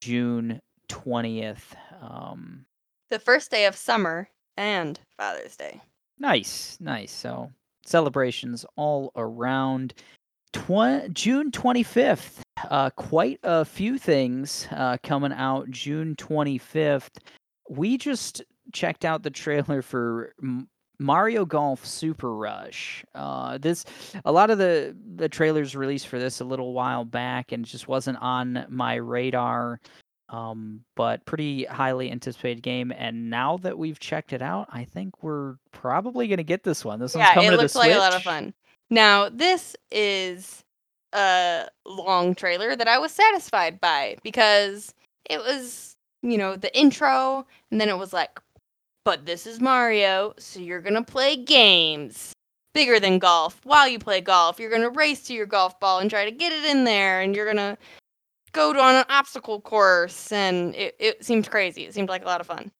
[0.00, 1.74] June 20th.
[2.00, 2.66] Um
[3.10, 5.80] the first day of summer and Father's Day.
[6.18, 7.12] nice, nice.
[7.12, 7.50] So
[7.84, 9.94] celebrations all around.
[10.52, 12.40] Tw- June 25th.
[12.70, 17.10] Uh, quite a few things uh, coming out June 25th.
[17.68, 18.42] We just
[18.72, 20.68] checked out the trailer for M-
[20.98, 23.04] Mario Golf Super Rush.
[23.14, 23.84] Uh, this
[24.24, 27.88] a lot of the the trailers released for this a little while back and just
[27.88, 29.80] wasn't on my radar.
[30.32, 35.22] Um, but pretty highly anticipated game, and now that we've checked it out, I think
[35.22, 36.98] we're probably gonna get this one.
[37.00, 38.54] This one's yeah, coming it to the looks like a lot of fun.
[38.88, 40.64] Now, this is
[41.12, 44.94] a long trailer that I was satisfied by because
[45.28, 48.40] it was, you know, the intro, and then it was like,
[49.04, 52.32] but this is Mario, so you're gonna play games
[52.72, 53.60] bigger than golf.
[53.64, 56.52] While you play golf, you're gonna race to your golf ball and try to get
[56.52, 57.76] it in there, and you're gonna
[58.52, 61.84] go on an obstacle course, and it, it seemed crazy.
[61.84, 62.70] It seemed like a lot of fun.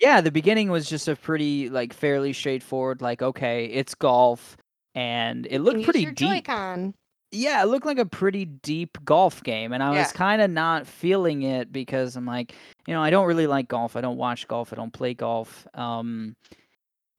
[0.00, 3.00] Yeah, the beginning was just a pretty like fairly straightforward.
[3.00, 4.56] Like, okay, it's golf,
[4.94, 6.16] and it looked pretty deep.
[6.16, 6.94] Joy-Con.
[7.34, 10.00] Yeah, it looked like a pretty deep golf game, and I Yeah.
[10.00, 12.54] was kind of not feeling it because I'm like,
[12.86, 13.96] you know, I don't really like golf.
[13.96, 14.72] I don't watch golf.
[14.72, 15.66] I don't play golf.
[15.72, 16.34] Um,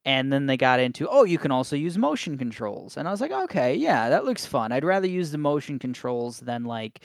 [0.06, 3.22] and then they got into, oh, you can also use motion controls, and I was
[3.22, 4.72] like, okay, yeah, that looks fun.
[4.72, 7.00] I'd rather use the motion controls than like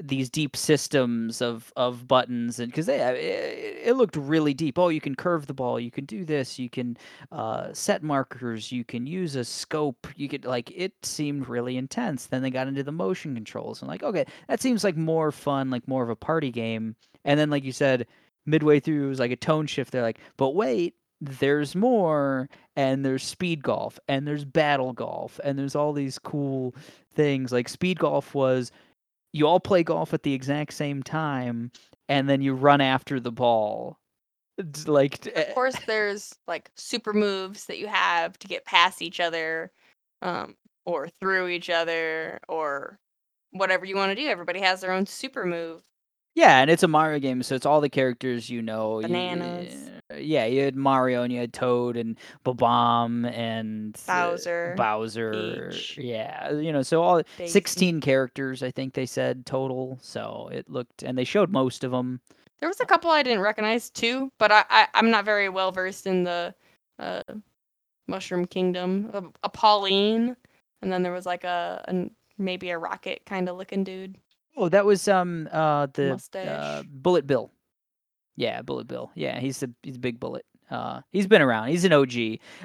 [0.00, 4.78] these deep systems of of buttons and because they uh, it, it looked really deep.
[4.78, 6.96] Oh you can curve the ball you can do this you can
[7.32, 12.26] uh, set markers you can use a scope you could like it seemed really intense.
[12.26, 15.70] Then they got into the motion controls and like okay that seems like more fun
[15.70, 16.94] like more of a party game.
[17.24, 18.06] And then like you said
[18.46, 23.04] midway through it was like a tone shift they're like but wait there's more and
[23.04, 26.74] there's speed golf and there's battle golf and there's all these cool
[27.14, 27.50] things.
[27.50, 28.70] Like speed golf was
[29.38, 31.70] you all play golf at the exact same time
[32.08, 33.98] and then you run after the ball.
[34.58, 39.00] It's like eh, of course there's like super moves that you have to get past
[39.00, 39.70] each other
[40.20, 42.98] um or through each other or
[43.52, 44.28] whatever you want to do.
[44.28, 45.82] Everybody has their own super move
[46.38, 49.90] yeah and it's a mario game so it's all the characters you know You- Bananas.
[50.16, 55.98] yeah you had mario and you had toad and Bomb and uh, Bowser, bowser Peach.
[55.98, 57.52] yeah you know so all Daisy.
[57.52, 61.90] 16 characters i think they said total so it looked and they showed most of
[61.90, 62.20] them
[62.60, 65.72] there was a couple i didn't recognize too but i, I i'm not very well
[65.72, 66.54] versed in the
[66.98, 67.22] uh
[68.06, 70.34] mushroom kingdom a, a pauline
[70.80, 74.16] and then there was like a, a maybe a rocket kind of looking dude
[74.58, 76.84] oh that was um uh the uh, Mustache.
[76.90, 77.50] bullet bill.
[78.36, 79.10] Yeah bullet bill.
[79.14, 80.44] Yeah he's the he's a big bullet.
[80.70, 81.68] Uh he's been around.
[81.68, 82.12] He's an og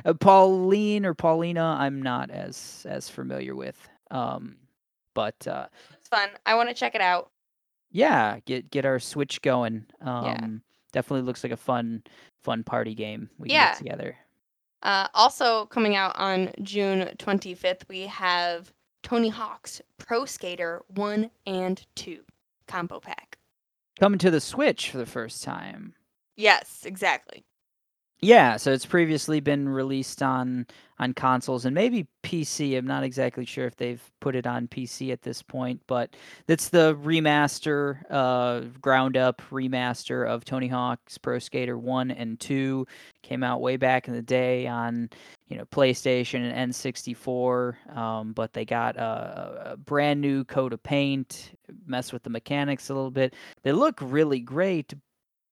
[0.05, 3.77] uh, pauline or paulina i'm not as as familiar with.
[4.11, 4.57] Um
[5.13, 6.29] but uh it's fun.
[6.45, 7.31] I want to check it out.
[7.91, 9.85] Yeah get get our switch going.
[10.01, 12.03] Um definitely looks like a fun
[12.43, 13.69] fun party game we can Yeah.
[13.69, 14.17] get together.
[14.83, 21.85] Uh, also coming out on June 25th, we have Tony Hawk's Pro Skater 1 and
[21.95, 22.21] 2
[22.67, 23.37] combo pack.
[23.99, 25.93] coming to the switch for the first time
[26.35, 27.45] Yes, exactly.
[28.23, 30.65] Yeah, so it's previously been released on
[30.97, 32.77] on consoles and maybe PC.
[32.77, 36.15] I'm not exactly sure if they've put it on PC at this point, but
[36.47, 42.87] it's the remaster, uh, ground up remaster of Tony Hawk's Pro Skater 1 and 2.
[43.23, 45.09] Came out way back in the day on,
[45.49, 50.81] you know, PlayStation and N64, um, but they got a, a brand new coat of
[50.81, 51.51] paint,
[51.85, 53.33] mess with the mechanics a little bit.
[53.63, 54.93] They look really great,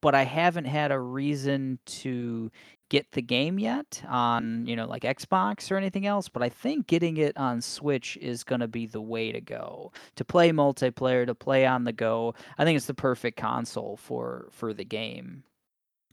[0.01, 2.51] but I haven't had a reason to
[2.89, 6.87] get the game yet on, you know, like Xbox or anything else, but I think
[6.87, 9.93] getting it on Switch is going to be the way to go.
[10.17, 12.35] To play multiplayer, to play on the go.
[12.57, 15.43] I think it's the perfect console for for the game.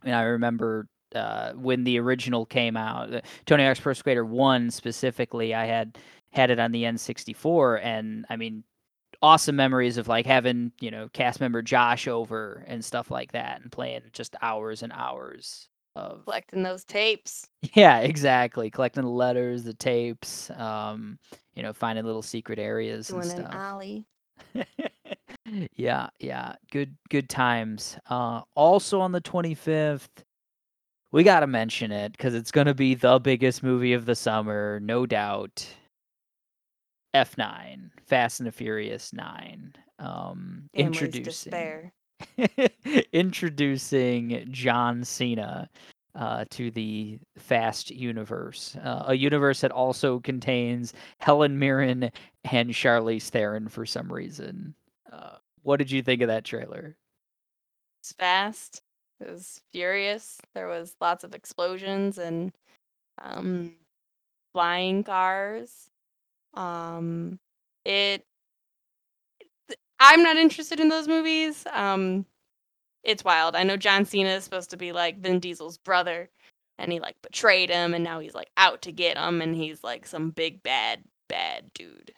[0.04, 4.70] And I remember uh, when the original came out, uh, Tony Hawk's Pro Skater 1
[4.70, 5.98] specifically, I had
[6.30, 8.62] had it on the N64 and I mean
[9.22, 13.60] awesome memories of like having you know cast member Josh over and stuff like that,
[13.62, 17.48] and playing just hours and hours of collecting those tapes.
[17.74, 18.70] Yeah, exactly.
[18.70, 21.18] Collecting the letters, the tapes, um,
[21.54, 23.46] you know, finding little secret areas Doing and stuff.
[23.52, 24.06] an alley.
[25.76, 26.54] yeah, yeah.
[26.70, 27.98] Good good times.
[28.08, 30.08] Uh also on the 25th,
[31.12, 34.14] we got to mention it cuz it's going to be the biggest movie of the
[34.14, 35.66] summer, no doubt.
[37.14, 39.74] F9, Fast and the Furious 9.
[39.98, 41.90] Um, introducing
[43.12, 45.68] introducing John Cena
[46.14, 52.10] uh, to the Fast universe, uh, a universe that also contains Helen Mirren
[52.50, 54.74] and Charlize Theron for some reason.
[55.12, 56.96] Uh, what did you think of that trailer?
[58.00, 58.82] It's fast.
[59.20, 60.38] It was furious.
[60.54, 62.52] There was lots of explosions and
[63.22, 63.74] um,
[64.52, 65.90] flying cars.
[66.54, 67.38] Um,
[67.84, 68.24] it.
[70.00, 71.66] I'm not interested in those movies.
[71.72, 72.24] Um,
[73.02, 73.56] it's wild.
[73.56, 76.30] I know John Cena is supposed to be like Vin Diesel's brother,
[76.78, 79.82] and he like betrayed him, and now he's like out to get him, and he's
[79.82, 82.12] like some big bad bad dude.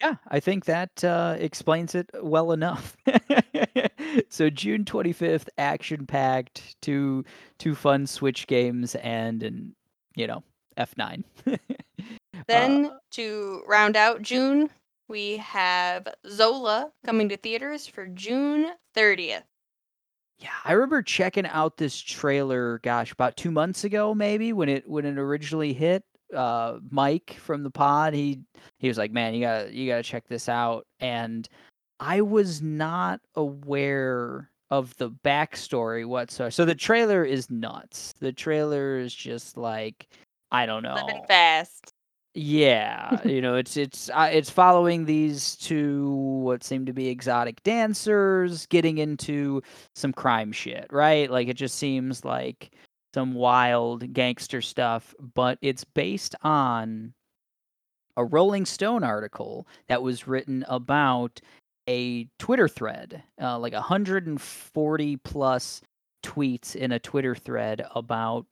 [0.00, 2.96] Yeah, I think that uh, explains it well enough.
[4.28, 7.24] so June 25th, action packed, two
[7.58, 9.72] two fun Switch games, and and
[10.16, 10.42] you know
[10.76, 11.22] F9.
[12.46, 14.70] Then uh, to round out June,
[15.08, 19.42] we have Zola coming to theaters for June 30th.
[20.38, 24.88] Yeah, I remember checking out this trailer, gosh, about two months ago, maybe when it
[24.88, 26.02] when it originally hit.
[26.34, 28.40] Uh, Mike from the pod, he
[28.78, 31.48] he was like, "Man, you gotta you gotta check this out," and
[32.00, 36.50] I was not aware of the backstory whatsoever.
[36.50, 38.14] So the trailer is nuts.
[38.18, 40.08] The trailer is just like
[40.50, 40.94] I don't know.
[40.94, 41.92] Living fast.
[42.34, 47.62] Yeah, you know, it's it's uh, it's following these two what seem to be exotic
[47.62, 49.60] dancers getting into
[49.94, 51.30] some crime shit, right?
[51.30, 52.70] Like it just seems like
[53.14, 57.12] some wild gangster stuff, but it's based on
[58.16, 61.38] a Rolling Stone article that was written about
[61.86, 65.82] a Twitter thread, uh, like 140 plus
[66.24, 68.46] tweets in a Twitter thread about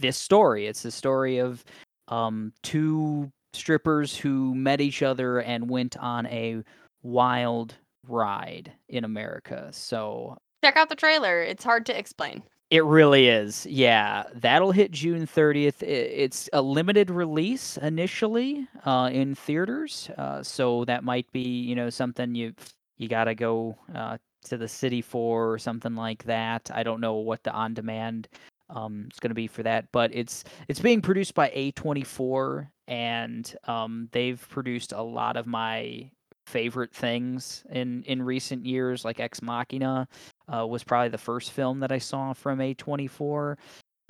[0.00, 0.66] this story.
[0.66, 1.64] It's the story of
[2.12, 6.62] um, two strippers who met each other and went on a
[7.02, 7.74] wild
[8.06, 9.68] ride in America.
[9.72, 11.42] So Check out the trailer.
[11.42, 12.42] It's hard to explain.
[12.70, 13.66] it really is.
[13.66, 15.82] Yeah, that'll hit June 30th.
[15.82, 21.90] It's a limited release initially uh, in theaters, uh, so that might be you know
[21.90, 22.54] something you
[22.98, 26.70] you gotta go uh, to the city for or something like that.
[26.72, 28.28] I don't know what the on demand
[28.70, 33.54] um, is going to be for that, but it's it's being produced by A24, and
[33.66, 36.10] um, they've produced a lot of my
[36.46, 40.08] favorite things in in recent years, like Ex Machina
[40.52, 43.56] uh, was probably the first film that I saw from A24.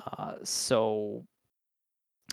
[0.05, 1.23] Uh, so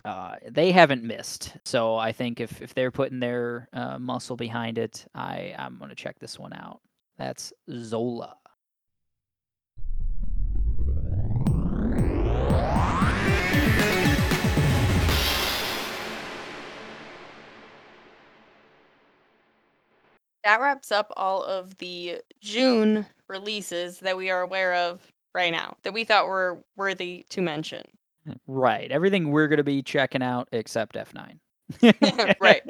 [0.03, 1.55] uh, they haven't missed.
[1.65, 5.95] So I think if if they're putting their uh, muscle behind it, I I'm gonna
[5.95, 6.81] check this one out.
[7.17, 8.35] That's Zola.
[20.43, 24.99] That wraps up all of the June releases that we are aware of
[25.33, 27.83] right now that we thought were worthy to mention.
[28.27, 28.37] Mm-hmm.
[28.47, 28.91] Right.
[28.91, 31.37] Everything we're gonna be checking out except F9.
[32.41, 32.63] Right,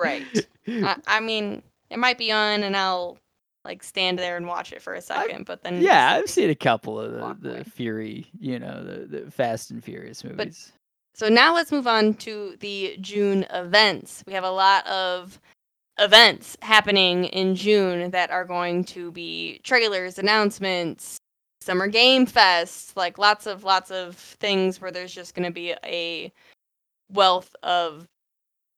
[0.00, 0.46] right.
[0.66, 3.18] I, I mean, it might be on and I'll
[3.64, 6.54] like stand there and watch it for a second, but then Yeah, I've seen a
[6.54, 7.64] couple of the, the.
[7.64, 10.36] Fury, you know, the, the Fast and Furious movies.
[10.36, 14.24] But, So now let's move on to the June events.
[14.26, 15.38] We have a lot of
[16.00, 21.18] events happening in June that are going to be trailers, announcements,
[21.60, 25.74] Summer Game Fest, like lots of lots of things where there's just going to be
[25.84, 26.32] a
[27.12, 28.06] wealth of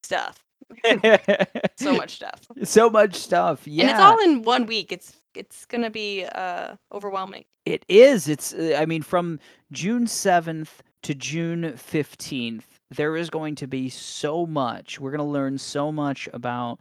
[0.03, 0.43] stuff.
[1.77, 2.41] so much stuff.
[2.65, 3.67] So much stuff.
[3.67, 3.83] Yeah.
[3.83, 4.91] And it's all in one week.
[4.91, 7.45] It's it's going to be uh overwhelming.
[7.65, 8.29] It is.
[8.29, 9.39] It's uh, I mean from
[9.71, 12.65] June 7th to June 15th
[12.97, 15.01] there is going to be so much.
[15.01, 16.79] We're going to learn so much about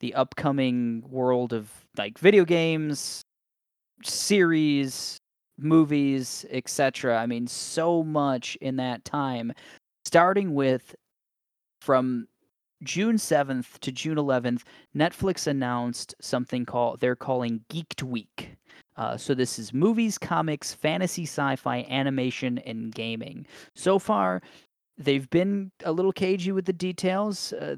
[0.00, 3.22] the upcoming world of like video games,
[4.02, 5.18] series,
[5.58, 7.18] movies, etc.
[7.18, 9.52] I mean so much in that time
[10.04, 10.94] starting with
[11.82, 12.26] from
[12.82, 14.62] June 7th to June 11th,
[14.96, 18.56] Netflix announced something called they're calling Geeked Week.
[18.96, 23.46] Uh, so this is movies, comics, fantasy, sci-fi, animation, and gaming.
[23.74, 24.42] So far,
[24.96, 27.52] they've been a little cagey with the details.
[27.52, 27.76] Uh,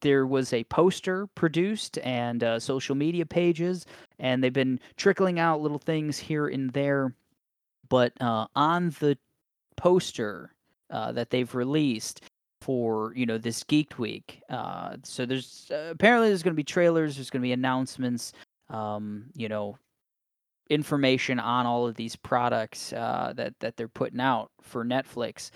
[0.00, 3.86] there was a poster produced and uh, social media pages,
[4.18, 7.14] and they've been trickling out little things here and there.
[7.88, 9.18] But uh, on the
[9.76, 10.54] poster
[10.90, 12.22] uh, that they've released
[12.60, 17.16] for you know this Geeked Week, uh, so there's apparently there's going to be trailers,
[17.16, 18.32] there's going to be announcements,
[18.68, 19.78] um, you know,
[20.68, 25.50] information on all of these products uh, that that they're putting out for Netflix.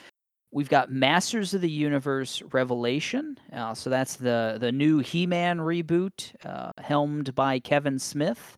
[0.54, 6.32] We've got Masters of the Universe Revelation, uh, so that's the the new He-Man reboot,
[6.46, 8.56] uh, helmed by Kevin Smith.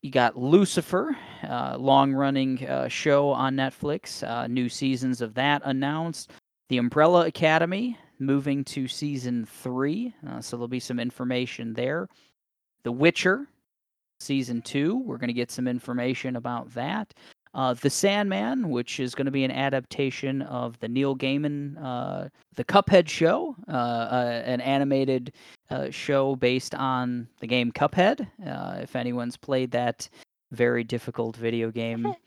[0.00, 4.22] You got Lucifer, uh, long-running uh, show on Netflix.
[4.22, 6.30] Uh, new seasons of that announced.
[6.68, 12.08] The Umbrella Academy moving to season three, so there'll be some information there.
[12.84, 13.48] The Witcher
[14.20, 14.98] season two.
[14.98, 17.12] We're going to get some information about that.
[17.54, 22.28] Uh, the Sandman, which is going to be an adaptation of the Neil Gaiman, uh,
[22.54, 25.32] the Cuphead show, uh, uh an animated
[25.70, 28.28] uh, show based on the game Cuphead.
[28.46, 30.08] Uh, if anyone's played that
[30.50, 32.14] very difficult video game.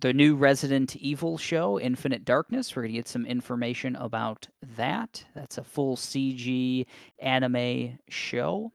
[0.00, 2.74] the new Resident Evil show, Infinite Darkness.
[2.74, 5.24] We're going to get some information about that.
[5.34, 6.86] That's a full CG
[7.20, 8.72] anime show.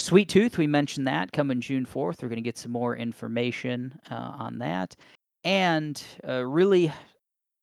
[0.00, 2.22] Sweet Tooth, we mentioned that coming June 4th.
[2.22, 4.96] We're going to get some more information uh, on that.
[5.44, 6.90] And a really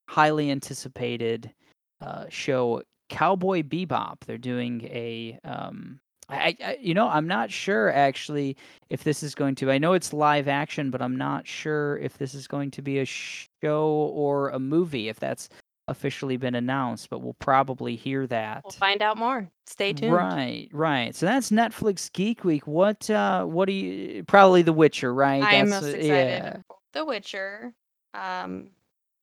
[0.07, 1.51] highly anticipated
[1.99, 4.17] uh, show, Cowboy Bebop.
[4.25, 5.39] They're doing a.
[5.43, 8.55] Um, I, I, you know, I'm not sure actually
[8.89, 9.71] if this is going to.
[9.71, 12.99] I know it's live action, but I'm not sure if this is going to be
[12.99, 15.09] a show or a movie.
[15.09, 15.49] If that's
[15.87, 18.63] officially been announced, but we'll probably hear that.
[18.63, 19.49] We'll find out more.
[19.65, 20.13] Stay tuned.
[20.13, 21.15] Right, right.
[21.15, 22.67] So that's Netflix Geek Week.
[22.67, 25.41] What uh what do you probably The Witcher, right?
[25.43, 26.43] I am that's, most excited.
[26.43, 26.57] Yeah.
[26.93, 27.73] The Witcher.
[28.13, 28.69] Um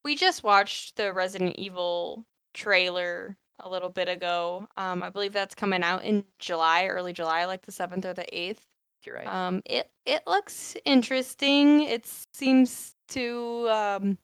[0.05, 4.67] we just watched the Resident Evil trailer a little bit ago.
[4.77, 8.27] Um I believe that's coming out in July, early July, like the 7th or the
[8.33, 8.59] 8th.
[9.05, 9.27] You're right.
[9.27, 11.83] Um it it looks interesting.
[11.83, 14.19] It seems to um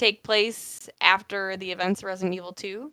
[0.00, 2.90] take place after the events of Resident Evil 2?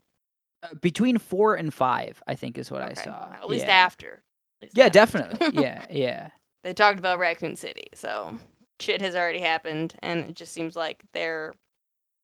[0.63, 2.91] Uh, between four and five, I think is what okay.
[2.97, 3.33] I saw.
[3.33, 3.71] At least yeah.
[3.71, 4.23] after.
[4.61, 4.93] At least yeah, after.
[4.93, 5.47] definitely.
[5.61, 6.29] yeah, yeah.
[6.63, 8.37] They talked about Raccoon City, so
[8.79, 11.53] shit has already happened, and it just seems like they're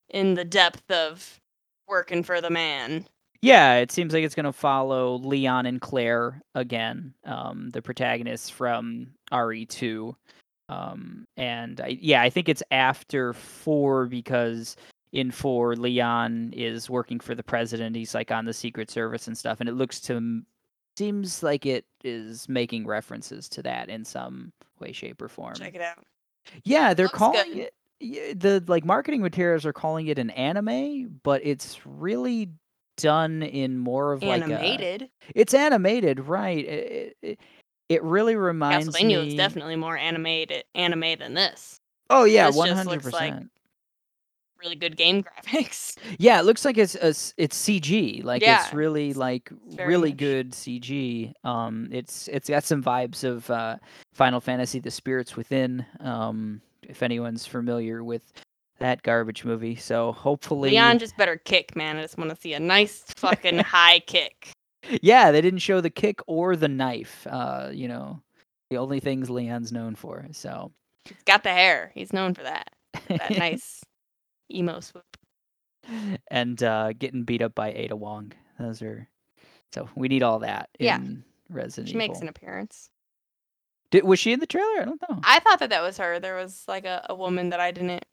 [0.10, 1.40] in the depth of
[1.88, 3.08] working for the man.
[3.42, 8.50] Yeah, it seems like it's going to follow Leon and Claire again, um, the protagonists
[8.50, 10.16] from RE2.
[10.70, 14.76] Um, and I, yeah, I think it's after four because
[15.12, 17.96] in four, Leon is working for the president.
[17.96, 20.42] He's like on the Secret Service and stuff, and it looks to
[20.98, 25.56] seems like it is making references to that in some way, shape, or form.
[25.56, 26.06] Check it out.
[26.64, 27.58] Yeah, they're Looks calling good.
[27.58, 32.50] it the like marketing materials are calling it an anime, but it's really
[32.98, 34.50] done in more of animated.
[34.50, 35.10] like animated.
[35.36, 36.66] It's animated, right?
[36.66, 37.40] It, it,
[37.90, 39.28] it really reminds Castlevania me.
[39.30, 41.80] is definitely more animated anime than this.
[42.10, 43.50] Oh yeah, one hundred percent.
[44.60, 45.98] Really good game graphics.
[46.20, 48.24] Yeah, it looks like it's a, it's CG.
[48.24, 50.18] Like yeah, it's really it's like really much.
[50.18, 51.34] good CG.
[51.44, 53.78] Um, it's it's got some vibes of uh,
[54.14, 55.86] Final Fantasy: The Spirits Within.
[56.00, 58.34] Um, if anyone's familiar with
[58.80, 61.98] that garbage movie, so hopefully Leon just better kick, man.
[61.98, 64.54] I just want to see a nice fucking high kick
[65.02, 67.26] yeah, they didn't show the kick or the knife.
[67.30, 68.22] Uh, you know,
[68.70, 70.26] the only things Leon's known for.
[70.32, 70.72] So
[71.06, 71.92] he's got the hair.
[71.94, 72.70] He's known for that.
[73.08, 73.84] That nice
[74.52, 75.18] emo swoop.
[76.30, 78.32] And uh, getting beat up by Ada Wong.
[78.60, 79.08] Those are
[79.74, 80.98] so we need all that yeah.
[80.98, 82.08] in Resident she Evil.
[82.08, 82.90] makes an appearance.
[83.90, 84.82] Did, was she in the trailer?
[84.82, 85.20] I don't know.
[85.24, 86.20] I thought that that was her.
[86.20, 88.06] There was like a, a woman that I didn't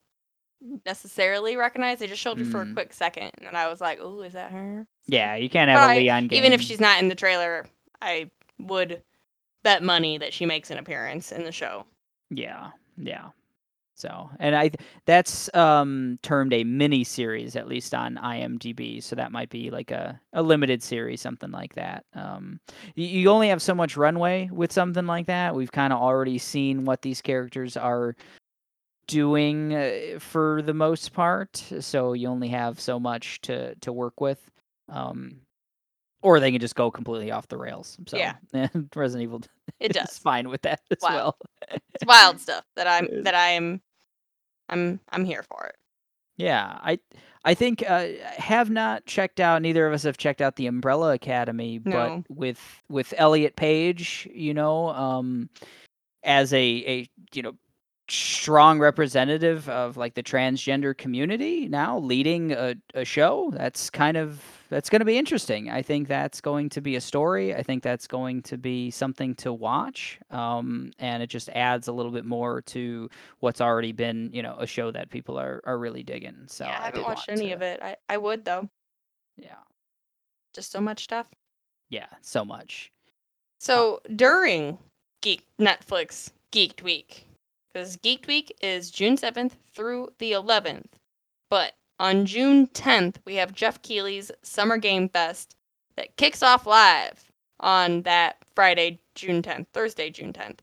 [0.84, 1.98] necessarily recognize.
[1.98, 2.74] They just showed her for a mm.
[2.74, 5.94] quick second, and I was like, "Oh, is that her?" Yeah, you can't have a
[5.94, 6.38] Leon game.
[6.38, 7.66] Even if she's not in the trailer,
[8.00, 9.02] I would
[9.62, 11.84] bet money that she makes an appearance in the show.
[12.30, 13.30] Yeah, yeah.
[13.96, 14.70] So, and I
[15.04, 19.02] that's um, termed a mini series, at least on IMDb.
[19.02, 22.04] So that might be like a, a limited series, something like that.
[22.14, 22.60] Um,
[22.94, 25.54] you, you only have so much runway with something like that.
[25.54, 28.16] We've kind of already seen what these characters are
[29.06, 31.62] doing uh, for the most part.
[31.80, 34.50] So you only have so much to to work with.
[34.90, 35.36] Um,
[36.22, 37.96] or they can just go completely off the rails.
[38.06, 38.34] So Yeah.
[38.94, 39.40] Resident Evil
[39.78, 40.18] it does.
[40.18, 41.08] fine with that as Wow.
[41.14, 41.36] well.
[41.94, 43.80] It's wild stuff that I'm that I am
[44.68, 45.76] I'm I'm here for it.
[46.36, 46.98] Yeah, I
[47.44, 49.62] I think uh, have not checked out.
[49.62, 52.22] Neither of us have checked out the Umbrella Academy, No.
[52.26, 55.48] but with with Elliot Page, you know, um,
[56.22, 57.54] as a a you know
[58.08, 64.42] strong representative of like the transgender community now leading a, a show that's kind of
[64.70, 67.82] that's going to be interesting i think that's going to be a story i think
[67.82, 72.24] that's going to be something to watch um, and it just adds a little bit
[72.24, 73.10] more to
[73.40, 76.70] what's already been you know a show that people are, are really digging so yeah,
[76.80, 77.80] I haven't did watched any to- of it.
[77.82, 78.68] I, I would though.
[79.36, 79.56] yeah
[80.54, 81.26] Just so much stuff.
[81.90, 82.90] yeah so much
[83.58, 84.78] So during
[85.22, 87.26] Geek Netflix Geeked Week,
[87.72, 90.86] because Geeked Week is June 7th through the 11th,
[91.50, 95.54] but on June 10th we have Geoff Keighley's Summer Game Fest
[95.96, 97.30] that kicks off live
[97.60, 100.58] on that Friday, June 10th, Thursday, June 10th.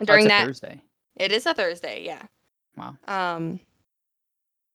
[0.00, 0.80] Oh, During it's a that, thursday
[1.16, 2.22] it is a Thursday, yeah.
[2.76, 2.96] Wow.
[3.06, 3.60] Um,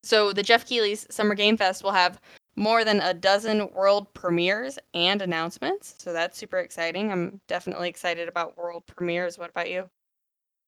[0.04, 2.22] so the Geoff Keighley's Summer Game Fest will have
[2.56, 5.96] more than a dozen world premieres and announcements.
[5.98, 7.12] So that's super exciting.
[7.12, 9.38] I'm definitely excited about world premieres.
[9.38, 9.90] What about you?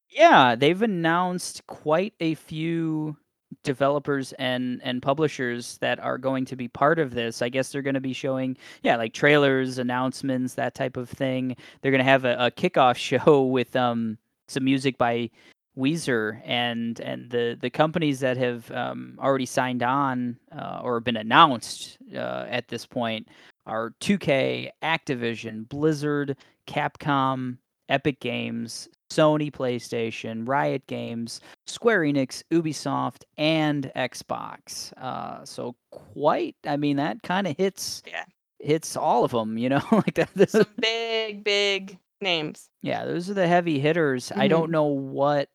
[0.08, 3.16] Yeah, they've announced quite a few
[3.62, 7.42] developers and and publishers that are going to be part of this.
[7.42, 11.56] I guess they're going to be showing yeah, like trailers, announcements, that type of thing.
[11.80, 15.30] They're going to have a, a kickoff show with um some music by
[15.78, 21.16] Weezer and and the the companies that have um, already signed on uh, or been
[21.16, 23.28] announced uh, at this point
[23.66, 26.36] are 2K, Activision, Blizzard,
[26.66, 34.92] Capcom, Epic Games, Sony PlayStation, Riot Games, Square Enix, Ubisoft, and Xbox.
[34.96, 38.24] Uh, so quite, I mean, that kind of hits Yeah.
[38.60, 40.50] hits all of them, you know, like that.
[40.50, 42.68] Some big, big names.
[42.82, 44.30] Yeah, those are the heavy hitters.
[44.34, 45.48] I don't know what,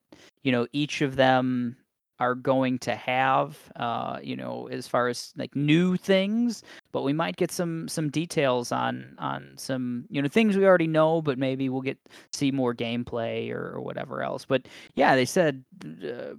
[0.44, 1.78] you know, each of them
[2.20, 7.14] are going to have, uh, you know, as far as like new things, but we
[7.14, 11.38] might get some some details on on some, you know, things we already know, but
[11.38, 11.98] maybe we'll get
[12.32, 14.46] see more gameplay or, or whatever else.
[14.46, 15.64] But yeah, they said
[16.04, 16.36] uh,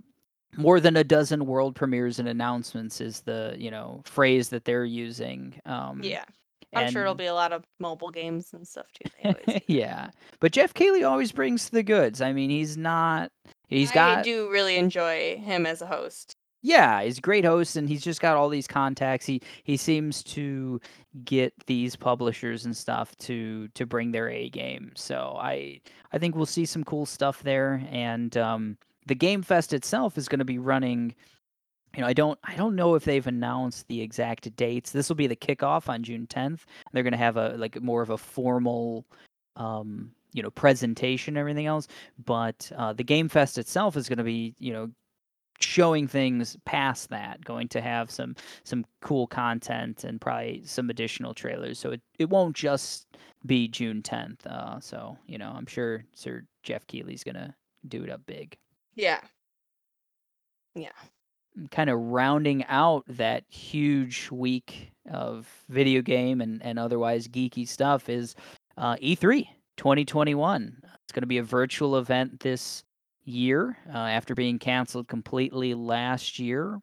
[0.57, 4.85] more than a dozen world premieres and announcements is the, you know, phrase that they're
[4.85, 5.61] using.
[5.66, 6.24] Um Yeah.
[6.74, 9.11] I'm sure it'll be a lot of mobile games and stuff too.
[9.22, 9.72] They always do.
[9.72, 10.11] yeah,
[10.41, 12.20] but Geoff Keighley always brings the goods.
[12.20, 13.31] I mean, he's not.
[13.67, 14.25] He's I got.
[14.25, 16.37] do really enjoy him as a host.
[16.62, 19.27] Yeah, he's a great host, and he's just got all these contacts.
[19.27, 20.81] He he seems to
[21.25, 24.93] get these publishers and stuff to to bring their A game.
[24.97, 25.81] So I
[26.12, 27.87] I think we'll see some cool stuff there.
[27.91, 31.14] And um, the Game Fest itself is going to be running.
[31.95, 34.91] You know, I don't I don't know if they've announced the exact dates.
[34.91, 36.62] This will be the kickoff on June 10th.
[36.93, 39.07] They're going to have a like more of a formal
[39.55, 41.89] um, you know, presentation and everything else,
[42.24, 44.91] but uh, the Game Fest itself is going to be, you know,
[45.59, 51.32] showing things past that going to have some some cool content and probably some additional
[51.32, 51.78] trailers.
[51.78, 53.07] So it, it won't just
[53.47, 57.55] be june 10th uh, so you know i'm sure sir Geoff Keighley's gonna
[57.89, 58.57] do it up big.
[58.95, 59.20] Yeah.
[60.74, 60.89] Yeah.
[61.70, 68.09] Kind of rounding out that huge week of video game and, and otherwise geeky stuff
[68.09, 68.34] is
[68.76, 69.47] uh, E3
[69.77, 70.83] 2021.
[70.83, 72.85] It's going to be a virtual event this
[73.24, 76.81] year uh, after being canceled completely last year.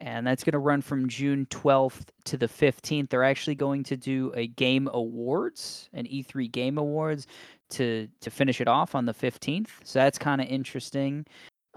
[0.00, 3.08] And that's going to run from June 12th to the 15th.
[3.08, 7.28] They're actually going to do a game awards, an E3 game awards
[7.70, 9.68] to to finish it off on the 15th.
[9.84, 11.24] So that's kind of interesting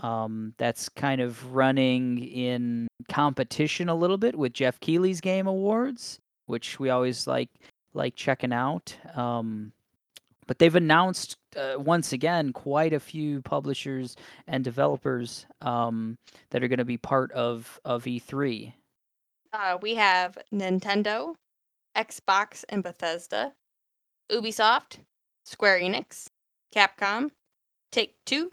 [0.02, 6.20] um, that's kind of running in competition a little bit with Geoff Keighley's Game Awards,
[6.48, 7.50] which we always like
[7.93, 8.96] like checking out.
[9.16, 9.72] Um,
[10.48, 14.16] but they've announced uh, once again quite a few publishers
[14.48, 16.18] and developers um,
[16.52, 18.74] that are going to be part of of E3.
[19.54, 21.36] Uh, we have Nintendo,
[21.96, 23.54] Xbox and Bethesda,
[24.32, 24.98] Ubisoft,
[25.46, 26.28] Square Enix,
[26.76, 27.32] Capcom,
[27.91, 28.52] Take Two,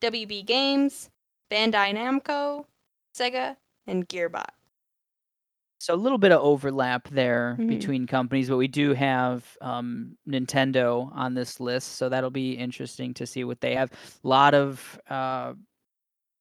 [0.00, 1.10] WB Games,
[1.50, 2.66] Bandai Namco,
[3.16, 4.63] Sega, and Gearbox.
[5.84, 7.68] So a little bit of overlap there Mhm.
[7.68, 13.12] between companies, but we do have um, Nintendo on this list, so that'll be interesting
[13.12, 13.90] to see what they have.
[13.92, 15.52] A lot of uh,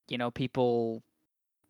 [0.07, 1.03] you know, people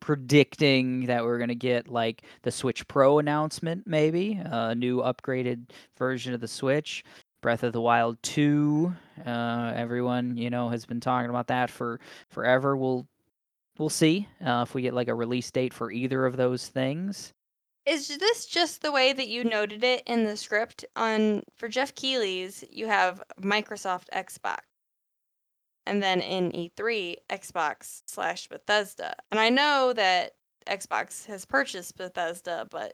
[0.02, 5.72] predicting that we're going to get like the Switch Pro announcement, maybe a new upgraded
[5.98, 7.04] version of the Switch.
[7.42, 8.94] Breath of the Wild 2.
[9.26, 12.00] Uh, everyone, you know, has been talking about that for
[12.30, 12.78] forever.
[12.78, 13.08] We'll
[13.80, 17.34] we'll see uh, if we get like a release date for either of those things.
[17.86, 20.86] Is this just the way that you noted it in the script?
[20.96, 24.60] On for Geoff Keighley's, you have Microsoft Xbox,
[25.86, 29.16] and then in E3, Xbox slash Bethesda.
[29.32, 30.32] And I know that
[30.68, 32.94] Xbox has purchased Bethesda, but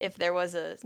[0.00, 0.78] if there was a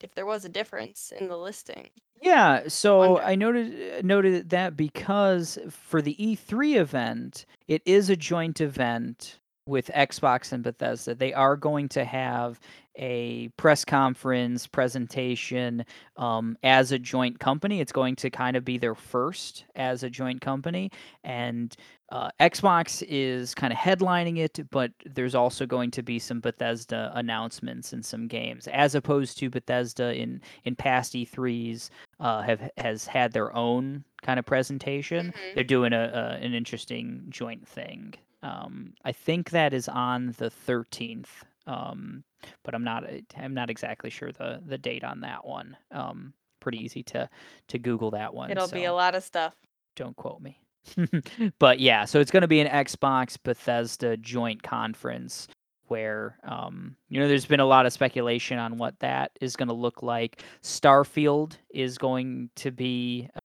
[0.00, 1.90] if there was a difference in the listing.
[2.22, 8.16] Yeah, so I noted uh, noted that because for the E3 event, it is a
[8.16, 11.14] joint event with Xbox and Bethesda.
[11.14, 12.58] They are going to have
[12.96, 15.84] a press conference presentation
[16.16, 17.80] um, as a joint company.
[17.80, 20.90] It's going to kind of be their first as a joint company,
[21.22, 21.76] and
[22.10, 27.10] uh, Xbox is kind of headlining it, but there's also going to be some Bethesda
[27.14, 31.90] announcements and some games, as opposed to Bethesda in in past E3s
[32.20, 35.28] uh, have has had their own kind of presentation.
[35.28, 35.54] Mm-hmm.
[35.54, 38.14] They're doing a, a, an interesting joint thing.
[38.44, 41.28] Um, I think that is on the 13th,
[41.66, 42.22] um,
[42.62, 43.04] but I'm not
[43.36, 45.76] I'm not exactly sure the the date on that one.
[45.90, 47.28] Um, pretty easy to
[47.68, 48.50] to Google that one.
[48.50, 49.54] It'll so be a lot of stuff.
[49.96, 50.60] Don't quote me.
[51.58, 55.48] but yeah, so it's going to be an Xbox Bethesda joint conference
[55.88, 59.68] where um, you know there's been a lot of speculation on what that is going
[59.68, 60.42] to look like.
[60.62, 63.40] Starfield is going to be a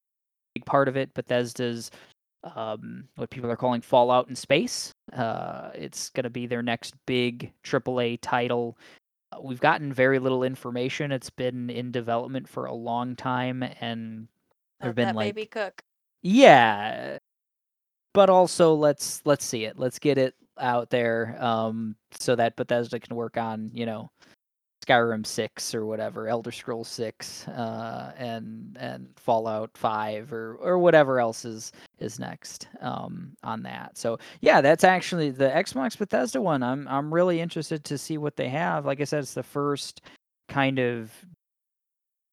[0.56, 1.14] big part of it.
[1.14, 1.92] Bethesda's
[2.44, 4.94] um, what people are calling Fallout in Space.
[5.14, 8.78] Uh, it's going to be their next big AAA title.
[9.32, 11.12] Uh, we've gotten very little information.
[11.12, 14.28] It's been in development for a long time, and
[14.80, 15.82] there've been like baby cook.
[16.22, 17.18] Yeah,
[18.14, 19.78] but also let's let's see it.
[19.78, 24.12] Let's get it out there, um, so that Bethesda can work on you know
[24.90, 31.20] Skyrim six or whatever, Elder Scrolls six, uh, and and Fallout five or or whatever
[31.20, 33.98] else is is next um, on that.
[33.98, 36.64] So yeah, that's actually the Xbox Bethesda one.
[36.64, 38.86] I'm I'm really interested to see what they have.
[38.86, 40.02] Like I said, it's the first
[40.48, 41.12] kind of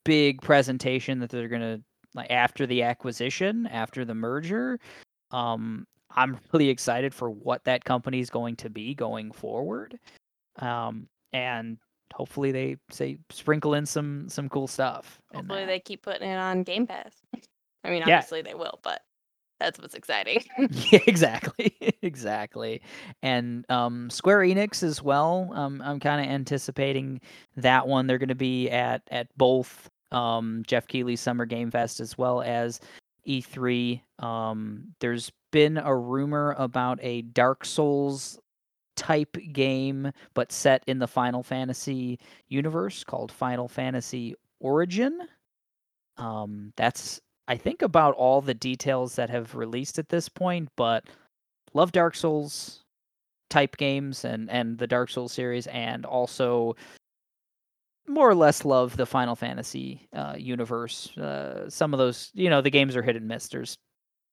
[0.04, 1.80] big presentation that they're gonna
[2.14, 4.78] like after the acquisition, after the merger.
[5.30, 9.98] Um, I'm really excited for what that company is going to be going forward.
[10.58, 11.76] Um, and
[12.14, 15.20] hopefully they say sprinkle in some some cool stuff.
[15.34, 17.12] Hopefully they keep putting it on Game Pass.
[17.84, 18.16] I mean, Yeah.
[18.16, 19.02] obviously they will, but
[19.60, 20.42] that's what's exciting.
[20.90, 22.82] yeah, exactly, exactly.
[23.22, 25.50] And um, Square Enix as well.
[25.54, 27.20] Um, I'm kind of anticipating
[27.56, 28.06] that one.
[28.06, 32.42] They're going to be at at both um, Geoff Keighley Summer Game Fest as well
[32.42, 32.80] as
[33.26, 34.00] E3.
[34.18, 38.38] Um, there's been a rumor about a Dark Souls
[38.96, 42.18] type game, but set in the Final Fantasy
[42.48, 45.20] universe called Final Fantasy Origin.
[46.16, 51.04] Um, that's I think about all the details that have released at this point, but
[51.74, 52.84] love Dark Souls
[53.50, 56.74] type games and and the Dark Souls series, and also
[58.08, 61.16] more or less love the Final Fantasy uh, universe.
[61.16, 63.48] Uh, some of those, you know, the games are hit and miss.
[63.48, 63.76] There's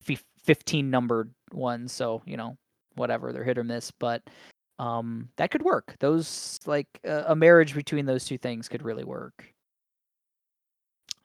[0.08, 2.56] f- 15 numbered ones, so you know,
[2.96, 4.22] whatever they're hit or miss, but
[4.78, 5.96] um, that could work.
[6.00, 9.44] Those like uh, a marriage between those two things could really work.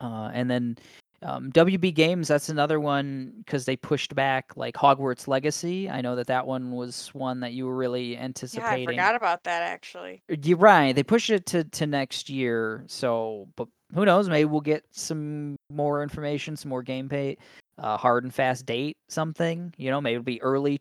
[0.02, 0.78] Uh, and then
[1.22, 5.90] um, WB Games, that's another one because they pushed back like Hogwarts Legacy.
[5.90, 8.84] I know that that one was one that you were really anticipating.
[8.84, 10.24] yeah, I forgot about that actually.
[10.30, 10.96] You're right.
[10.96, 12.84] They pushed it to, to next year.
[12.88, 14.30] So, but who knows?
[14.30, 17.38] Maybe we'll get some more information, some more gameplay,
[17.78, 19.74] uh, hard and fast date, something.
[19.78, 20.78] You know, maybe it'll be early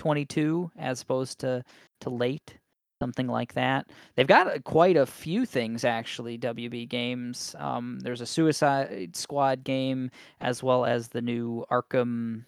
[0.00, 1.62] 2022 as opposed to
[2.00, 2.56] to late,
[3.02, 3.86] something like that.
[4.16, 6.38] They've got uh, quite a few things actually.
[6.38, 7.54] WB Games.
[7.58, 12.44] Um, there's a Suicide Squad game as well as the new Arkham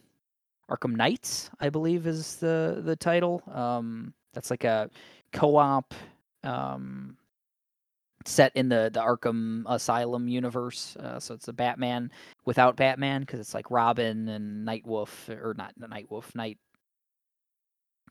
[0.71, 3.43] Arkham Knights, I believe is the the title.
[3.53, 4.89] Um, that's like a
[5.33, 5.93] co-op
[6.45, 7.19] um,
[8.25, 10.97] set in the the Arkham Asylum universe.
[10.97, 12.11] Uh, so it's a Batman
[12.47, 16.57] without Batman because it's like Robin and Nightwolf or not the Nightwolf, Night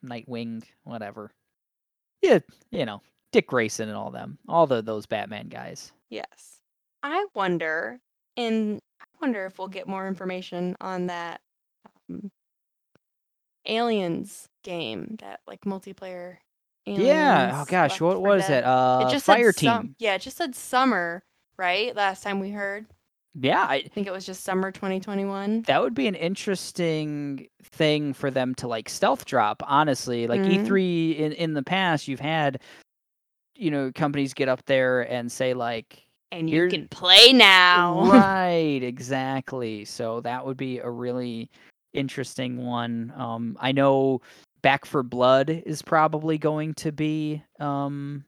[0.06, 1.32] Nightwing, whatever.
[2.22, 2.40] Yeah,
[2.72, 5.92] you know Dick Grayson and all them, all the those Batman guys.
[6.10, 6.58] Yes.
[7.04, 8.00] I wonder,
[8.38, 11.42] and I wonder if we'll get more information on that
[12.10, 12.30] um,
[13.66, 16.38] Aliens game, that like multiplayer.
[16.86, 17.62] Yeah.
[17.62, 18.60] Oh gosh, what 4 was Dead.
[18.60, 18.66] it?
[18.66, 19.96] Uh, it just Fire said sum- Team.
[20.00, 21.24] yeah, it just said summer,
[21.58, 21.96] right?
[21.96, 22.86] Last time we heard.
[23.40, 25.64] Yeah, I I think it was just summer 2021.
[25.64, 30.28] that would be an interesting thing for them to like stealth drop, honestly.
[30.28, 30.66] Like Mhm.
[30.66, 32.60] E3 in in the past, you've had
[33.56, 38.00] you know, companies get up there and say like And you Here- can play now.
[38.12, 39.86] Right, exactly.
[39.86, 41.50] So that would be a really
[41.94, 43.14] interesting one.
[43.18, 44.22] Um, I know
[44.62, 48.24] Back 4 Blood is probably going to be um,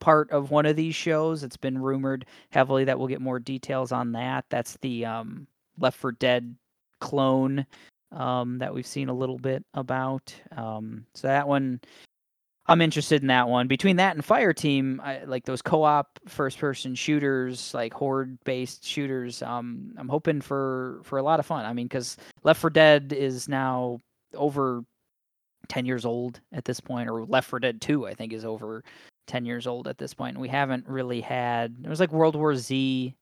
[0.00, 1.42] part of one of these shows.
[1.42, 4.44] It's been rumored heavily that we'll get more details on that.
[4.48, 5.46] That's the um,
[5.78, 6.54] Left 4 Dead
[7.00, 7.66] clone
[8.12, 10.34] um, that we've seen a little bit about.
[10.56, 11.80] Um, so that one
[12.66, 13.66] I'm interested in that one.
[13.66, 20.08] Between that and Fire Team, like those co-op first-person shooters, like horde-based shooters, um, I'm
[20.08, 21.64] hoping for for a lot of fun.
[21.64, 23.98] I mean, because Left 4 Dead is now
[24.34, 24.84] over
[25.68, 28.84] 10 years old at this point, or Left 4 Dead 2, I think, is over
[29.26, 30.34] 10 years old at this point.
[30.36, 31.76] And we haven't really had.
[31.84, 33.14] It was like World War Z,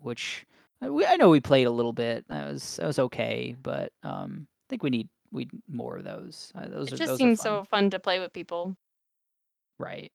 [0.00, 0.46] which
[0.82, 2.24] I, we, I know we played a little bit.
[2.28, 6.52] That was that was okay, but um, I think we need we more of those.
[6.54, 7.60] Uh, those It are just those are seems fun.
[7.60, 8.76] so fun to play with people.
[9.78, 10.12] Right.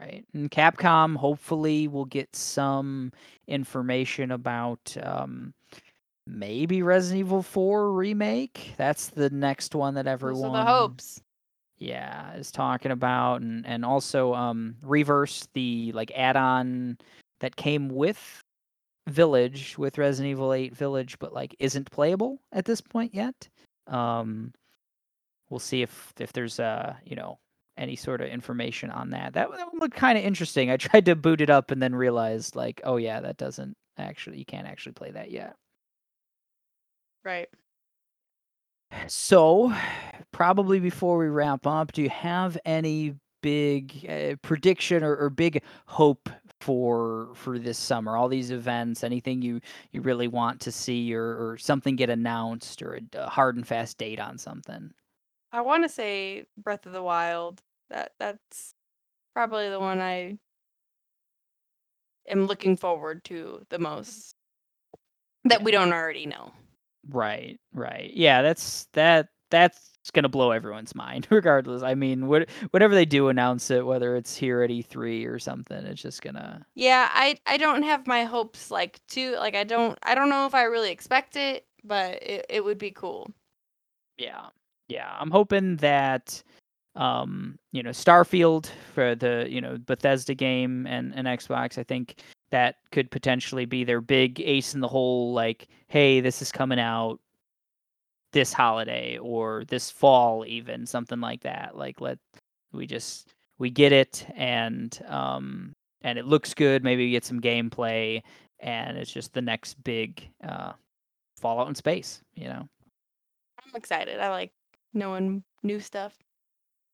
[0.00, 0.24] Right.
[0.34, 3.12] And Capcom hopefully will get some
[3.46, 5.54] information about um
[6.26, 8.74] maybe Resident Evil 4 remake.
[8.76, 11.22] That's the next one that Those everyone are the hopes.
[11.78, 16.98] Yeah, is talking about and and also um Re:Verse the like add-on
[17.40, 18.40] that came with
[19.08, 23.48] Village with Resident Evil 8 Village but like isn't playable at this point yet.
[23.86, 24.52] Um
[25.50, 27.38] we'll see if if there's uh, you know,
[27.76, 29.34] any sort of information on that.
[29.34, 30.70] That, that would look kind of interesting.
[30.70, 34.38] I tried to boot it up and then realized like, oh yeah, that doesn't actually
[34.38, 35.54] you can't actually play that yet.
[37.24, 37.48] Right.
[39.06, 39.74] So,
[40.32, 45.62] probably before we wrap up, do you have any big uh, prediction or, or big
[45.86, 46.28] hope
[46.60, 48.16] for for this summer?
[48.16, 49.60] All these events, anything you
[49.92, 53.66] you really want to see, or, or something get announced, or a, a hard and
[53.66, 54.92] fast date on something?
[55.52, 57.62] I want to say Breath of the Wild.
[57.90, 58.74] That that's
[59.34, 60.38] probably the one I
[62.28, 64.34] am looking forward to the most.
[65.44, 66.52] That we don't already know.
[67.08, 68.10] Right, right.
[68.14, 71.82] Yeah, that's that that's gonna blow everyone's mind, regardless.
[71.82, 75.76] I mean, what whatever they do announce it, whether it's here at E3 or something,
[75.86, 79.98] it's just gonna Yeah, I I don't have my hopes like too like I don't
[80.02, 83.30] I don't know if I really expect it, but it, it would be cool.
[84.18, 84.46] yeah.
[84.88, 85.16] Yeah.
[85.18, 86.42] I'm hoping that
[86.96, 92.22] um, you know, Starfield for the, you know, Bethesda game and, and Xbox, I think
[92.50, 96.78] that could potentially be their big ace in the hole, like, hey, this is coming
[96.78, 97.18] out
[98.32, 101.76] this holiday or this fall even, something like that.
[101.76, 102.18] Like let
[102.72, 103.28] we just
[103.58, 105.72] we get it and um
[106.02, 108.22] and it looks good, maybe we get some gameplay
[108.60, 110.72] and it's just the next big uh
[111.40, 112.68] Fallout in space, you know.
[113.58, 114.18] I'm excited.
[114.18, 114.52] I like
[114.94, 116.16] knowing new stuff.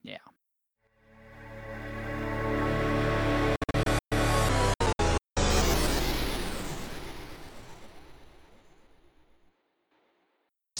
[0.03, 0.17] Yeah.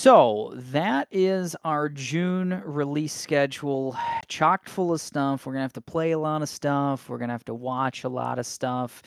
[0.01, 3.95] So that is our June release schedule,
[4.27, 5.45] chocked full of stuff.
[5.45, 7.07] We're gonna have to play a lot of stuff.
[7.07, 9.03] We're gonna have to watch a lot of stuff.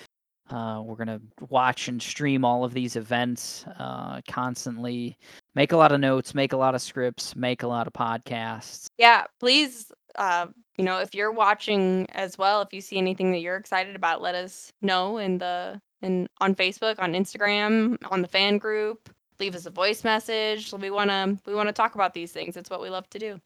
[0.51, 1.21] Uh, we're gonna
[1.51, 5.19] watch and stream all of these events uh, constantly.
[5.57, 8.87] Make a lot of notes, make a lot of scripts, make a lot of podcasts.
[8.97, 13.41] Yeah, please uh you know, if you're watching as well, if you see anything that
[13.41, 18.29] you're excited about, let us know in the in on Facebook, on Instagram, on the
[18.29, 19.11] fan group.
[19.41, 20.73] Leave us a voice message.
[20.73, 22.57] We want to we want to talk about these things.
[22.57, 23.41] It's what we love to do.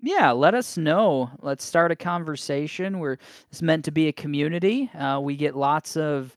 [0.00, 1.30] Yeah, let us know.
[1.40, 2.98] Let's start a conversation.
[2.98, 3.18] We're
[3.50, 4.90] it's meant to be a community.
[4.98, 6.34] Uh, we get lots of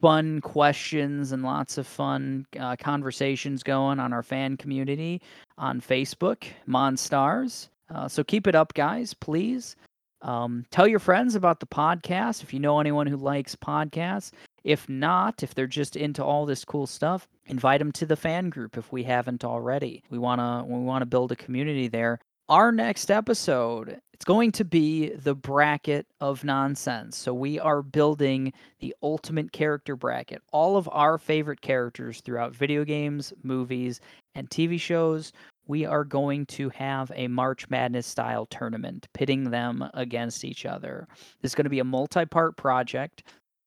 [0.00, 5.22] fun questions and lots of fun uh, conversations going on our fan community
[5.58, 7.68] on Facebook, Monstars.
[7.94, 9.76] Uh, so keep it up, guys, please.
[10.22, 14.32] Um, tell your friends about the podcast if you know anyone who likes podcasts.
[14.66, 18.50] If not, if they're just into all this cool stuff, invite them to the fan
[18.50, 20.02] group if we haven't already.
[20.10, 22.18] We wanna we wanna build a community there.
[22.48, 27.16] Our next episode it's going to be the bracket of nonsense.
[27.16, 30.42] So we are building the ultimate character bracket.
[30.52, 34.00] All of our favorite characters throughout video games movies
[34.34, 35.32] and tv shows
[35.68, 41.06] we are going to have a march madness style tournament pitting them against each other.
[41.40, 43.22] This is going to be a multi-part project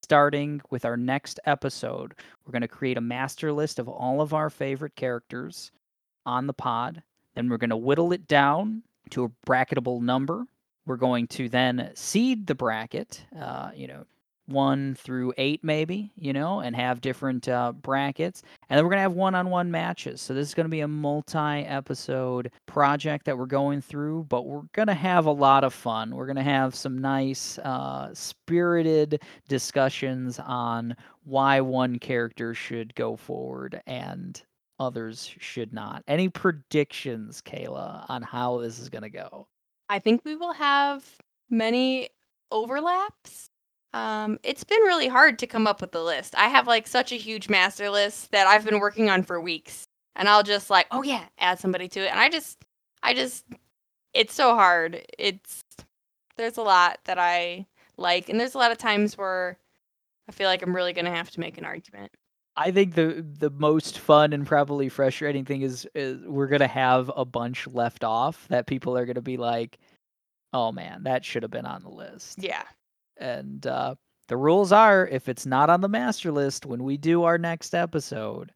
[0.09, 4.33] starting with our next episode we're going to create a master list of all of
[4.33, 5.71] our favorite characters
[6.25, 7.03] on the pod
[7.35, 10.45] then we're going to whittle it down to a bracketable number.
[10.85, 13.23] We're going to then seed the bracket.
[13.37, 14.05] Uh, you know,
[14.49, 18.43] one through eight, maybe, you know, and have different uh, brackets.
[18.69, 20.21] And then we're going to have one on one matches.
[20.21, 24.45] So this is going to be a multi episode project that we're going through, but
[24.45, 26.15] we're going to have a lot of fun.
[26.15, 33.15] We're going to have some nice, uh, spirited discussions on why one character should go
[33.15, 34.41] forward and
[34.79, 36.03] others should not.
[36.07, 39.47] Any predictions, Kayla, on how this is going to go?
[39.89, 41.05] I think we will have
[41.49, 42.09] many
[42.51, 43.48] overlaps
[43.93, 46.35] um, it's been really hard to come up with the list.
[46.35, 49.85] I have like such a huge master list that I've been working on for weeks.
[50.15, 52.11] And I'll just like, oh yeah, add somebody to it.
[52.11, 52.63] And I just
[53.01, 53.45] I just
[54.13, 55.01] it's so hard.
[55.17, 55.61] It's
[56.35, 57.65] there's a lot that I
[57.97, 59.57] like and there's a lot of times where
[60.27, 62.11] I feel like I'm really going to have to make an argument.
[62.59, 67.09] I think the the most fun and probably frustrating thing is, is we're gonna have
[67.15, 69.79] a bunch left off that people are gonna be like,
[70.51, 72.63] "Oh man, that should have been on the list." Yeah,
[73.19, 73.95] and uh,
[74.27, 77.73] the rules are if it's not on the master list when we do our next
[77.75, 78.51] episode,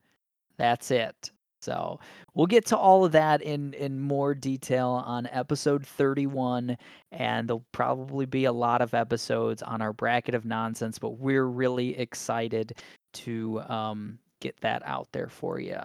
[0.58, 1.32] that's it.
[1.62, 2.00] So
[2.34, 6.78] we'll get to all of that in in more detail on episode 31,
[7.12, 11.00] and there'll probably be a lot of episodes on our bracket of nonsense.
[11.00, 12.80] But we're really excited
[13.14, 15.80] to um, get that out there for you.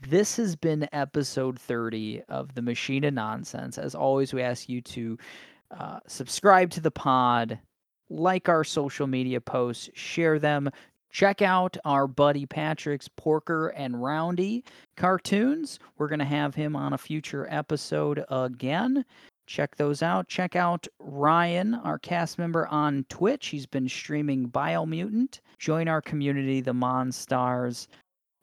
[0.00, 3.76] This has been episode 30 of the Machine of Nonsense.
[3.76, 5.18] As always, we ask you to
[5.78, 7.58] uh, subscribe to the pod,
[8.10, 10.70] like our social media posts, share them.
[11.10, 14.64] Check out our buddy Patrick's Porker and Roundy
[14.96, 15.78] cartoons.
[15.98, 19.04] We're going to have him on a future episode again.
[19.46, 20.28] Check those out.
[20.28, 23.48] Check out Ryan, our cast member on Twitch.
[23.48, 25.40] He's been streaming Biomutant.
[25.58, 27.88] Join our community, the Monstars.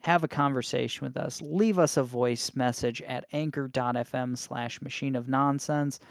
[0.01, 1.41] Have a conversation with us.
[1.41, 6.01] Leave us a voice message at anchor.fm slash machine of nonsense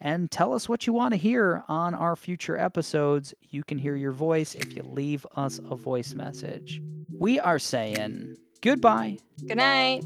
[0.00, 3.34] and tell us what you want to hear on our future episodes.
[3.50, 6.80] You can hear your voice if you leave us a voice message.
[7.18, 9.18] We are saying goodbye.
[9.46, 10.04] Good night.